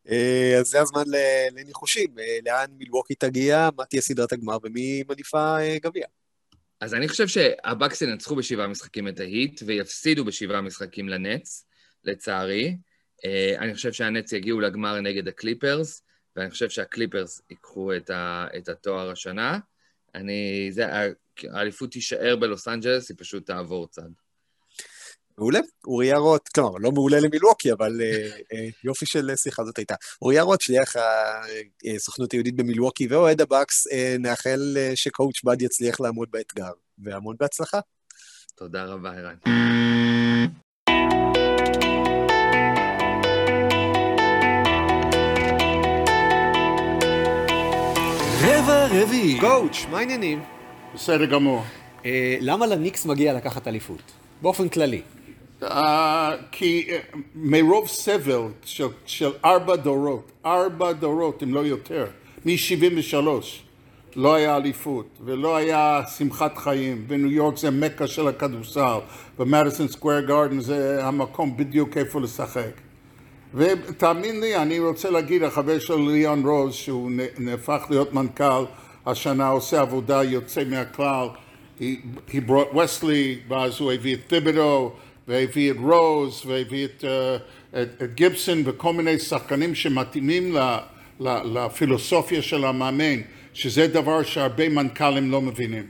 אה, 0.09 0.57
אז 0.61 0.67
זה 0.67 0.81
הזמן 0.81 1.03
לניחושים, 1.53 2.19
אה, 2.19 2.39
לאן 2.47 2.67
מילווקי 2.79 3.15
תגיע, 3.15 3.69
מה 3.77 3.85
תהיה 3.85 4.03
סדרת 4.03 4.33
הגמר 4.33 4.59
ומי 4.63 5.03
מניפה 5.09 5.57
גביע. 5.83 6.07
אז 6.81 6.95
אני 6.95 7.09
חושב 7.09 7.29
שהבקס 7.29 8.03
ינצחו 8.03 8.37
בשבעה 8.37 8.67
משחקים 8.67 9.09
את 9.09 9.21
ההיט 9.21 9.61
ויפסידו 9.67 10.25
בשבעה 10.25 10.61
משחקים 10.61 11.09
לנטס, 11.09 11.67
לצערי. 12.05 12.77
Uh, 13.17 13.59
אני 13.59 13.75
חושב 13.75 13.93
שהנטס 13.93 14.33
יגיעו 14.33 14.61
לגמר 14.61 15.01
נגד 15.01 15.29
הקליפרס, 15.29 16.03
ואני 16.37 16.51
חושב 16.51 16.71
שהקליפרס 16.71 17.43
ייקחו 17.51 17.97
את, 17.97 18.11
ה, 18.11 18.47
את 18.57 18.69
התואר 18.69 19.11
השנה. 19.11 19.59
אני, 20.15 20.69
זה, 20.71 20.87
האליפות 21.51 21.93
תישאר 21.93 22.37
בלוס 22.37 22.69
אנג'לס, 22.69 23.09
היא 23.09 23.17
פשוט 23.19 23.47
תעבור 23.47 23.89
צד. 23.89 24.09
מעולה. 25.39 25.61
אוריה 25.85 26.19
רוט, 26.19 26.49
כלומר, 26.49 26.71
לא 26.81 26.93
מעולה 26.93 27.21
למילווקי, 27.21 27.73
אבל 27.73 28.01
uh, 28.01 28.35
uh, 28.35 28.57
יופי 28.85 29.07
של 29.07 29.31
שיחה 29.37 29.65
זאת 29.65 29.79
הייתה. 29.79 29.95
אוריה 30.23 30.43
רוט, 30.43 30.61
שליח 30.61 30.93
הסוכנות 31.95 32.33
היהודית 32.33 32.57
במילווקי 32.57 33.07
ואוהד 33.07 33.41
הבאקס, 33.41 33.87
uh, 33.87 33.91
נאחל 34.19 34.77
uh, 34.77 34.97
ש 34.97 35.11
coach 35.11 35.45
בד 35.45 35.63
יצליח 35.63 36.01
לעמוד 36.01 36.29
באתגר, 36.31 36.71
והמון 36.99 37.37
בהצלחה. 37.41 37.81
תודה 38.55 38.85
רבה, 38.85 39.11
ערן. 39.11 39.35
רבע 48.43 48.87
רביעי. 48.87 49.41
קואוצ', 49.41 49.87
מה 49.91 49.99
העניינים? 49.99 50.45
בסדר 50.95 51.25
גמור. 51.25 51.63
Uh, 52.03 52.07
למה 52.41 52.67
לניקס 52.67 53.07
מגיע 53.07 53.33
לקחת 53.33 53.69
אליפות? 53.69 54.13
באופן 54.43 54.69
כללי. 54.69 55.03
Uh, 55.63 55.67
כי 56.53 56.87
uh, 56.89 57.17
מרוב 57.35 57.89
סבל 57.89 58.43
של, 58.65 58.87
של 59.07 59.31
ארבע 59.45 59.77
דורות, 59.77 60.33
ארבע 60.47 60.93
דורות 60.93 61.43
אם 61.43 61.55
לא 61.55 61.61
יותר, 61.61 62.07
מ-73 62.47 63.17
לא 64.17 64.35
היה 64.35 64.57
אליפות 64.57 65.07
ולא 65.25 65.57
היה 65.57 66.03
שמחת 66.19 66.59
חיים 66.59 67.05
וניו 67.09 67.31
יורק 67.31 67.57
זה 67.57 67.71
מכה 67.71 68.07
של 68.07 68.29
הכדורסל 68.29 68.99
ומדיסון 69.39 69.89
סקוויר 69.89 70.21
גארדן 70.21 70.61
זה 70.61 71.07
המקום 71.07 71.57
בדיוק 71.57 71.97
איפה 71.97 72.21
לשחק. 72.21 72.73
ותאמין 73.55 74.41
לי 74.41 74.57
אני 74.57 74.79
רוצה 74.79 75.11
להגיד 75.11 75.43
החבר 75.43 75.79
של 75.79 75.97
ליאון 75.97 76.47
רוז 76.47 76.75
שהוא 76.75 77.11
נהפך 77.39 77.87
להיות 77.91 78.13
מנכ"ל 78.13 78.65
השנה 79.07 79.49
עושה 79.49 79.81
עבודה 79.81 80.25
יוצא 80.25 80.65
מהכלל. 80.65 81.29
He, 81.81 81.83
he 82.29 82.37
brought 82.49 82.75
Wesley 82.75 83.49
ואז 83.49 83.81
הוא 83.81 83.93
הביא 83.93 84.15
את 84.15 84.21
טיבדו 84.27 84.93
והביא 85.29 85.71
את 85.71 85.77
רוז, 85.81 86.43
והביא 86.47 86.85
את, 86.85 87.05
uh, 87.05 87.77
את, 87.83 88.03
את 88.03 88.15
גיבסון 88.15 88.63
וכל 88.65 88.93
מיני 88.93 89.19
שחקנים 89.19 89.75
שמתאימים 89.75 90.57
ל, 90.57 90.59
ל, 91.21 91.29
לפילוסופיה 91.45 92.43
של 92.43 92.65
המאמן, 92.65 93.21
שזה 93.55 93.87
דבר 93.87 94.23
שהרבה 94.23 94.69
מנכ"לים 94.69 95.31
לא 95.31 95.43
מבינים. 95.43 95.87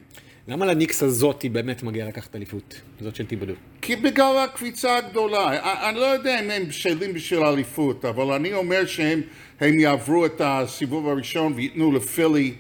למה 0.48 0.66
לניקס 0.66 1.02
הזאת 1.02 1.42
היא 1.42 1.50
באמת 1.50 1.82
מגיעה 1.82 2.08
לקחת 2.08 2.36
אליפות, 2.36 2.80
זאת 3.00 3.16
של 3.16 3.26
טיבדו? 3.26 3.52
כי 3.82 3.96
בגלל 3.96 4.38
הקביצה 4.38 4.96
הגדולה. 4.96 5.72
אני 5.88 5.96
לא 5.96 6.04
יודע 6.04 6.40
אם 6.40 6.50
הם 6.50 6.68
בשלים 6.68 7.12
בשביל 7.12 7.40
אליפות, 7.40 8.04
אבל 8.04 8.32
אני 8.32 8.54
אומר 8.54 8.86
שהם 8.86 9.20
יעברו 9.60 10.26
את 10.26 10.40
הסיבוב 10.44 11.08
הראשון 11.08 11.52
וייתנו 11.56 11.92
לפילי 11.92 12.54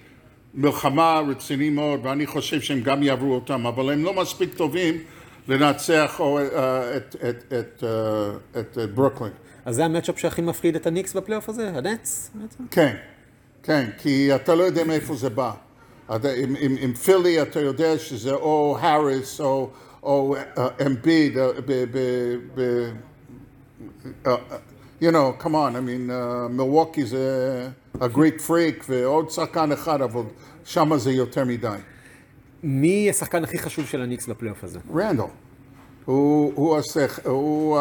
מלחמה 0.54 1.20
רציני 1.28 1.70
מאוד, 1.70 2.00
ואני 2.02 2.26
חושב 2.26 2.60
שהם 2.60 2.80
גם 2.80 3.02
יעברו 3.02 3.34
אותם, 3.34 3.66
אבל 3.66 3.92
הם 3.92 4.04
לא 4.04 4.14
מספיק 4.14 4.54
טובים 4.54 4.98
לנצח 5.48 6.20
uh, 6.20 6.22
את, 6.96 7.16
את, 7.28 7.44
את, 7.52 7.82
uh, 7.82 8.58
את, 8.58 8.78
את 8.78 8.90
ברוקלין. 8.94 9.32
אז 9.64 9.74
זה 9.74 9.84
המצ'אפ 9.84 10.18
שהכי 10.18 10.42
מפחיד 10.42 10.76
את 10.76 10.86
הניקס 10.86 11.14
בפלייאוף 11.14 11.48
הזה? 11.48 11.70
הנץ? 11.74 12.30
כן, 12.70 12.96
כן, 13.62 13.90
כי 13.98 14.34
אתה 14.34 14.54
לא 14.54 14.62
יודע 14.62 14.84
מאיפה 14.84 15.14
זה 15.14 15.30
בא. 15.30 15.52
עם, 16.08 16.54
עם, 16.58 16.76
עם 16.80 16.94
פילי 16.94 17.42
אתה 17.42 17.60
יודע 17.60 17.98
שזה 17.98 18.32
או 18.32 18.78
האריס 18.80 19.40
או, 19.40 19.70
או 20.02 20.36
אמביד, 20.86 21.38
you 25.00 25.10
know, 25.10 25.32
come 25.38 25.54
on, 25.54 25.74
I 25.74 25.80
mean, 25.80 26.12
מילווקי 26.50 27.02
uh, 27.02 27.06
זה 27.06 27.68
a 27.98 28.08
great 28.14 28.40
freak 28.48 28.84
ועוד 28.88 29.30
שחקן 29.30 29.72
אחד, 29.72 30.02
אבל 30.02 30.22
שם 30.64 30.96
זה 30.96 31.12
יותר 31.12 31.44
מדי. 31.44 31.76
מי 32.68 33.10
השחקן 33.10 33.44
הכי 33.44 33.58
חשוב 33.58 33.86
של 33.86 34.02
הניקס 34.02 34.26
בפלייאוף 34.26 34.64
הזה? 34.64 34.78
רנדל. 34.94 35.22
הוא, 36.04 36.52
הוא, 36.54 36.76
עושה, 36.76 37.06
הוא, 37.24 37.78
uh, 37.78 37.80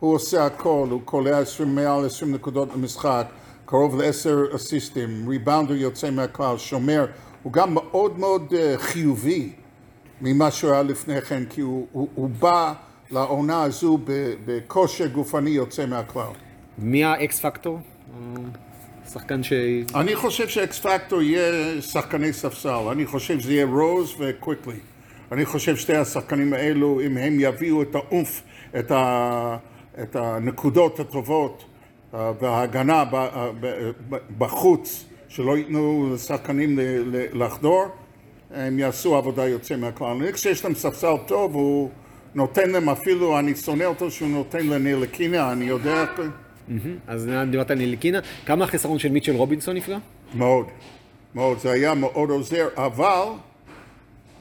הוא 0.00 0.14
עושה 0.14 0.46
הכל, 0.46 0.86
הוא 0.90 1.00
קולע 1.04 1.40
מעל 1.66 2.06
20 2.06 2.34
נקודות 2.34 2.68
למשחק, 2.74 3.26
קרוב 3.64 4.00
לעשר 4.00 4.44
אסיסטים, 4.56 5.28
rebounder 5.28 5.74
יוצא 5.74 6.10
מהכלל, 6.10 6.58
שומר, 6.58 7.06
הוא 7.42 7.52
גם 7.52 7.74
מאוד 7.74 8.18
מאוד 8.18 8.52
uh, 8.52 8.78
חיובי 8.78 9.52
ממה 10.20 10.50
שהוא 10.50 10.72
היה 10.72 10.82
לפני 10.82 11.20
כן, 11.20 11.42
כי 11.50 11.60
הוא, 11.60 11.86
הוא, 11.92 12.08
הוא 12.14 12.28
בא 12.28 12.72
לעונה 13.10 13.62
הזו 13.62 13.98
בכושר 14.46 15.06
גופני 15.06 15.50
יוצא 15.50 15.86
מהכלל. 15.86 16.32
מי 16.78 17.04
ה 17.04 17.22
X 17.22 17.40
factor? 17.40 17.78
שחקן 19.12 19.42
ש... 19.42 19.52
אני 19.94 20.16
חושב 20.16 20.48
ש 20.48 20.68
X 20.68 20.78
factor 20.78 21.22
יהיה 21.22 21.82
שחקני 21.82 22.32
ספסל, 22.32 22.88
אני 22.92 23.06
חושב 23.06 23.40
שזה 23.40 23.52
יהיה 23.52 23.66
רוז 23.66 24.14
וקוויקלי. 24.18 24.78
אני 25.32 25.44
חושב 25.44 25.76
שתי 25.76 25.96
השחקנים 25.96 26.52
האלו, 26.52 27.00
אם 27.00 27.16
הם 27.16 27.40
יביאו 27.40 27.82
את 27.82 27.94
האומף, 27.94 28.42
את, 28.78 28.90
ה... 28.90 29.56
את 30.02 30.16
הנקודות 30.16 31.00
הטובות 31.00 31.64
אה, 32.14 32.32
וההגנה 32.40 33.04
אה, 33.12 33.50
בחוץ, 34.38 35.04
שלא 35.28 35.58
ייתנו 35.58 36.10
לשחקנים 36.14 36.78
לחדור, 37.32 37.84
הם 38.50 38.78
יעשו 38.78 39.16
עבודה 39.16 39.48
יוצא 39.48 39.76
מהכלל. 39.76 40.06
אני 40.06 40.32
חושב 40.32 40.54
שיש 40.54 40.64
להם 40.64 40.74
ספסל 40.74 41.16
טוב, 41.26 41.54
הוא 41.54 41.90
נותן 42.34 42.70
להם 42.70 42.88
אפילו, 42.88 43.38
אני 43.38 43.54
שונא 43.54 43.84
אותו 43.84 44.10
שהוא 44.10 44.28
נותן 44.28 44.66
לניליקינה, 44.66 45.52
אני 45.52 45.64
יודע. 45.64 46.04
אז 47.06 47.30
דיברת 47.50 47.70
על 47.70 47.78
ניליקינה. 47.78 48.18
כמה 48.46 48.64
החיסרון 48.64 48.98
של 48.98 49.08
מיטשל 49.08 49.36
רובינסון 49.36 49.76
נפגע? 49.76 49.98
מאוד, 50.34 50.66
מאוד, 51.34 51.58
זה 51.58 51.70
היה 51.70 51.94
מאוד 51.94 52.30
עוזר, 52.30 52.68
אבל 52.76 53.24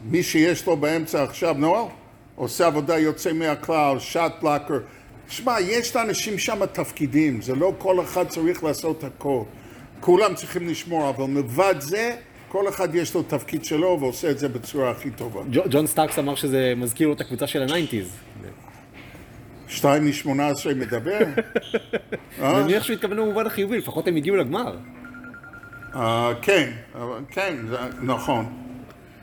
מי 0.05 0.23
שיש 0.23 0.65
לו 0.65 0.77
באמצע 0.77 1.23
עכשיו, 1.23 1.55
נואל, 1.57 1.85
עושה 2.35 2.67
עבודה 2.67 2.97
יוצא 2.99 3.33
מהכלל, 3.33 3.99
shot 3.99 4.41
blocker. 4.41 4.79
שמע, 5.29 5.55
יש 5.61 5.95
לאנשים 5.95 6.37
שם 6.37 6.65
תפקידים, 6.65 7.41
זה 7.41 7.55
לא 7.55 7.73
כל 7.77 8.01
אחד 8.01 8.27
צריך 8.27 8.63
לעשות 8.63 9.03
הכל. 9.03 9.41
כולם 9.99 10.35
צריכים 10.35 10.67
לשמור, 10.67 11.09
אבל 11.09 11.23
מלבד 11.25 11.75
זה, 11.79 12.15
כל 12.47 12.69
אחד 12.69 12.95
יש 12.95 13.13
לו 13.13 13.23
תפקיד 13.23 13.65
שלו 13.65 13.97
ועושה 13.99 14.31
את 14.31 14.39
זה 14.39 14.49
בצורה 14.49 14.91
הכי 14.91 15.09
טובה. 15.11 15.41
ג'ו- 15.51 15.63
ג'ון 15.69 15.87
סטארקס 15.87 16.19
אמר 16.19 16.35
שזה 16.35 16.73
מזכיר 16.77 17.07
לו 17.07 17.13
את 17.13 17.21
הקבוצה 17.21 17.47
של 17.47 17.61
ה 17.61 17.66
nineties. 17.66 18.07
שתיים 19.69 20.07
משמונה 20.07 20.47
עשרה 20.47 20.73
מדבר? 20.73 21.19
אה? 22.41 22.55
אני 22.55 22.63
מניח 22.63 22.83
שהוא 22.83 22.93
התכוון 22.93 23.17
במובן 23.17 23.45
החיובי, 23.45 23.77
לפחות 23.77 24.07
הם 24.07 24.15
הגיעו 24.15 24.35
לגמר. 24.35 24.77
אה, 25.95 26.33
כן, 26.41 26.71
כן, 27.29 27.55
נכון. 28.01 28.45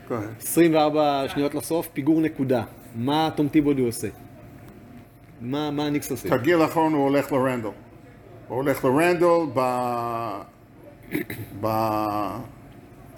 Go 0.08 0.12
ahead. 0.12 0.42
24 0.42 1.28
שניות 1.28 1.54
לסוף, 1.54 1.88
פיגור 1.92 2.20
נקודה. 2.20 2.62
מה 2.94 3.30
תום 3.36 3.48
טיבודי 3.48 3.82
עושה? 3.82 4.08
מה 5.40 5.68
הניקס 5.68 6.10
עושה? 6.10 6.28
תרגיל 6.28 6.64
אחרון 6.64 6.92
הוא 6.92 7.02
הולך 7.02 7.32
לרנדל. 7.32 7.68
הוא 8.48 8.56
הולך 8.56 8.84
לרנדל 8.84 9.52
ב... 9.54 9.60
ב... 11.60 11.66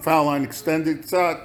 foul 0.02 0.06
line 0.06 0.50
extended 0.50 1.02
קצת, 1.02 1.36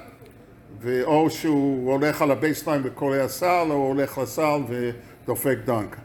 ואו 0.80 1.30
שהוא 1.30 1.92
הולך 1.92 2.22
על 2.22 2.30
ה 2.30 2.36
baseline 2.36 2.82
וקולע 2.84 3.28
סל, 3.28 3.66
או 3.70 3.74
הולך 3.74 4.18
לסל 4.18 4.60
ודופק 5.24 5.58
דנק. 5.64 5.96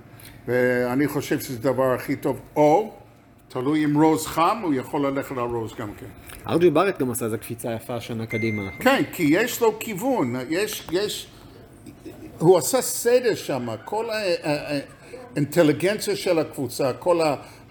ואני 0.48 1.08
חושב 1.08 1.40
שזה 1.40 1.70
הדבר 1.70 1.94
הכי 1.94 2.16
טוב. 2.16 2.40
או, 2.56 2.94
תלוי 3.50 3.86
אם 3.86 4.02
רוז 4.02 4.26
חם, 4.26 4.60
הוא 4.64 4.74
יכול 4.74 5.08
ללכת 5.08 5.32
על 5.32 5.38
רוז 5.40 5.74
גם 5.80 5.94
כן. 6.00 6.06
ארג'י 6.50 6.70
בארט 6.70 7.00
גם 7.00 7.12
עשה 7.12 7.26
איזו 7.26 7.38
קפיצה 7.38 7.74
יפה 7.74 7.96
השנה 7.96 8.26
קדימה. 8.26 8.64
כן, 8.80 9.04
כי 9.14 9.24
יש 9.24 9.62
לו 9.62 9.80
כיוון, 9.80 10.36
יש, 10.50 10.88
יש, 10.92 11.28
הוא 12.40 12.58
עשה 12.58 12.82
סדר 12.82 13.36
שם, 13.36 13.68
כל 13.86 14.06
האינטליגנציה 15.36 16.16
של 16.16 16.40
הקבוצה, 16.40 16.94
כל 16.94 17.20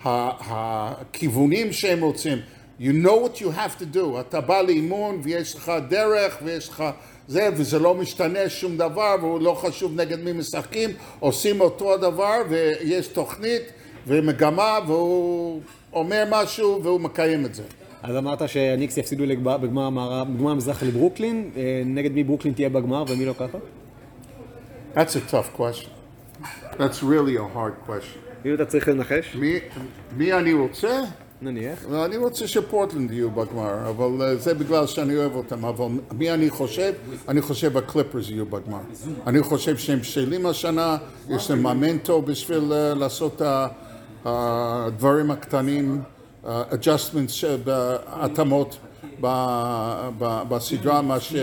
הכיוונים 0.05 1.73
שהם 1.73 2.01
רוצים. 2.01 2.39
You 2.81 2.93
know 3.05 3.25
what 3.25 3.41
you 3.41 3.51
have 3.57 3.81
to 3.81 3.97
do. 3.97 4.21
אתה 4.21 4.41
בא 4.41 4.63
לאימון 4.63 5.21
ויש 5.23 5.55
לך 5.55 5.73
דרך 5.89 6.39
ויש 6.45 6.69
לך 6.69 6.85
זה, 7.29 7.49
וזה 7.57 7.79
לא 7.79 7.95
משתנה 7.95 8.49
שום 8.49 8.77
דבר, 8.77 9.17
והוא 9.21 9.41
לא 9.41 9.55
חשוב 9.63 10.01
נגד 10.01 10.21
מי 10.25 10.33
משחקים, 10.33 10.91
עושים 11.21 11.61
אותו 11.61 11.95
הדבר 11.95 12.35
ויש 12.49 13.07
תוכנית 13.09 13.63
ומגמה 14.07 14.79
והוא 14.87 15.61
אומר 15.93 16.25
משהו 16.31 16.81
והוא 16.83 17.01
מקיים 17.01 17.45
את 17.45 17.55
זה. 17.55 17.63
אז 18.03 18.17
אמרת 18.17 18.49
שהניקס 18.49 18.97
יפסידו 18.97 19.27
לגב- 19.27 19.57
בגמר 19.63 19.91
בגמר 20.25 20.51
המזרח 20.51 20.83
לברוקלין, 20.83 21.51
אה, 21.57 21.63
נגד 21.87 22.13
מי 22.13 22.25
ברוקלין 22.25 22.55
תהיה 22.55 22.69
בגמר 22.69 23.05
ומי 23.09 23.25
לא 23.27 23.33
ככה? 23.33 23.59
That's 24.95 24.99
a 25.17 25.33
tough 25.33 25.61
question. 25.61 25.91
That's 26.79 27.03
really 27.03 27.37
a 27.37 27.57
hard 27.57 27.89
question. 27.91 28.47
אם 28.47 28.55
אתה 28.55 28.65
צריך 28.65 28.89
לנחש, 28.89 29.35
מי, 29.35 29.59
מי 30.17 30.33
אני 30.33 30.53
רוצה? 30.53 31.01
נניח. 31.43 31.79
אני 32.05 32.17
רוצה 32.17 32.47
שפורטלנד 32.49 33.11
יהיו 33.11 33.31
בגמר, 33.31 33.89
אבל 33.91 34.23
אה, 34.23 34.37
זה 34.37 34.55
בגלל 34.55 34.87
שאני 34.87 35.17
אוהב 35.17 35.35
אותם, 35.35 35.65
אבל 35.65 35.85
מי 36.13 36.31
אני 36.31 36.51
חושב? 36.51 36.93
אני 37.29 37.43
חושב 37.43 37.77
הקליפרס 37.77 38.31
יהיו 38.31 38.47
בגמר. 38.47 38.79
אני 39.27 39.43
חושב 39.43 39.77
שהם 39.77 39.99
בשלים 39.99 40.47
השנה, 40.47 40.97
יש 41.29 41.51
להם 41.51 41.63
מאמן 41.63 41.97
טוב 41.97 42.23
בשביל 42.23 42.73
אה, 42.73 42.95
לעשות 42.95 43.43
את 43.43 43.71
הדברים 44.25 45.31
הקטנים, 45.31 46.03
אה, 46.47 46.63
adjustments, 46.71 47.45
התאמות 48.07 48.79
בסדרה, 50.49 51.03
מה 51.03 51.21
ש- 51.21 51.35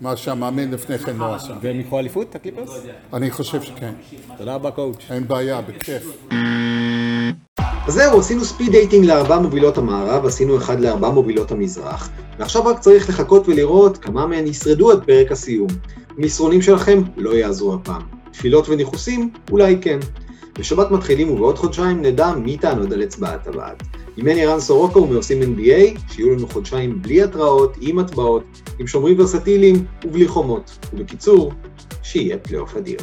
מה 0.00 0.16
שהמאמן 0.16 0.70
לפני 0.70 0.98
כן 0.98 1.16
לא 1.16 1.34
עשה. 1.34 1.54
והם 1.62 1.76
ייקחו 1.76 1.98
אליפות, 1.98 2.34
הקליפרס? 2.34 2.70
אני 3.12 3.30
חושב 3.30 3.62
שכן, 3.62 3.92
תודה 4.38 4.54
רבה 4.54 4.70
coach. 4.70 5.04
אין 5.10 5.28
בעיה, 5.28 5.60
בכיף. 5.60 6.16
אז 7.86 7.94
זהו, 7.94 8.18
עשינו 8.18 8.44
speed 8.44 8.70
dating 8.70 9.06
לארבע 9.06 9.38
מובילות 9.38 9.78
המערב, 9.78 10.26
עשינו 10.26 10.56
אחד 10.56 10.80
לארבע 10.80 11.10
מובילות 11.10 11.52
המזרח, 11.52 12.10
ועכשיו 12.38 12.64
רק 12.66 12.78
צריך 12.78 13.08
לחכות 13.08 13.48
ולראות 13.48 13.98
כמה 13.98 14.26
מהן 14.26 14.46
ישרדו 14.46 14.90
עד 14.90 15.04
פרק 15.04 15.32
הסיום. 15.32 15.68
המסרונים 16.18 16.62
שלכם 16.62 17.02
לא 17.16 17.30
יעזרו 17.30 17.74
הפעם. 17.74 18.02
תפילות 18.32 18.68
וניחושים? 18.68 19.30
אולי 19.50 19.78
כן. 19.80 19.98
בשבת 20.58 20.90
מתחילים 20.90 21.30
ובעוד 21.30 21.58
חודשיים 21.58 22.02
נדע 22.02 22.32
מי 22.32 22.56
תענוד 22.56 22.92
על 22.92 23.02
אצבעה 23.02 23.46
טבעת. 23.46 23.82
ממני 24.18 24.46
רן 24.46 24.60
סורוקה 24.60 24.98
ומעושים 24.98 25.42
NBA, 25.42 26.12
שיהיו 26.12 26.30
לנו 26.30 26.48
חודשיים 26.48 27.02
בלי 27.02 27.22
התראות, 27.22 27.76
עם 27.80 27.98
הטבעות, 27.98 28.44
עם 28.78 28.86
שומרים 28.86 29.20
ורסטיליים 29.20 29.84
ובלי 30.04 30.28
חומות. 30.28 30.78
ובקיצור, 30.92 31.52
שיהיה 32.02 32.38
פלייאוף 32.38 32.76
אדיר. 32.76 32.98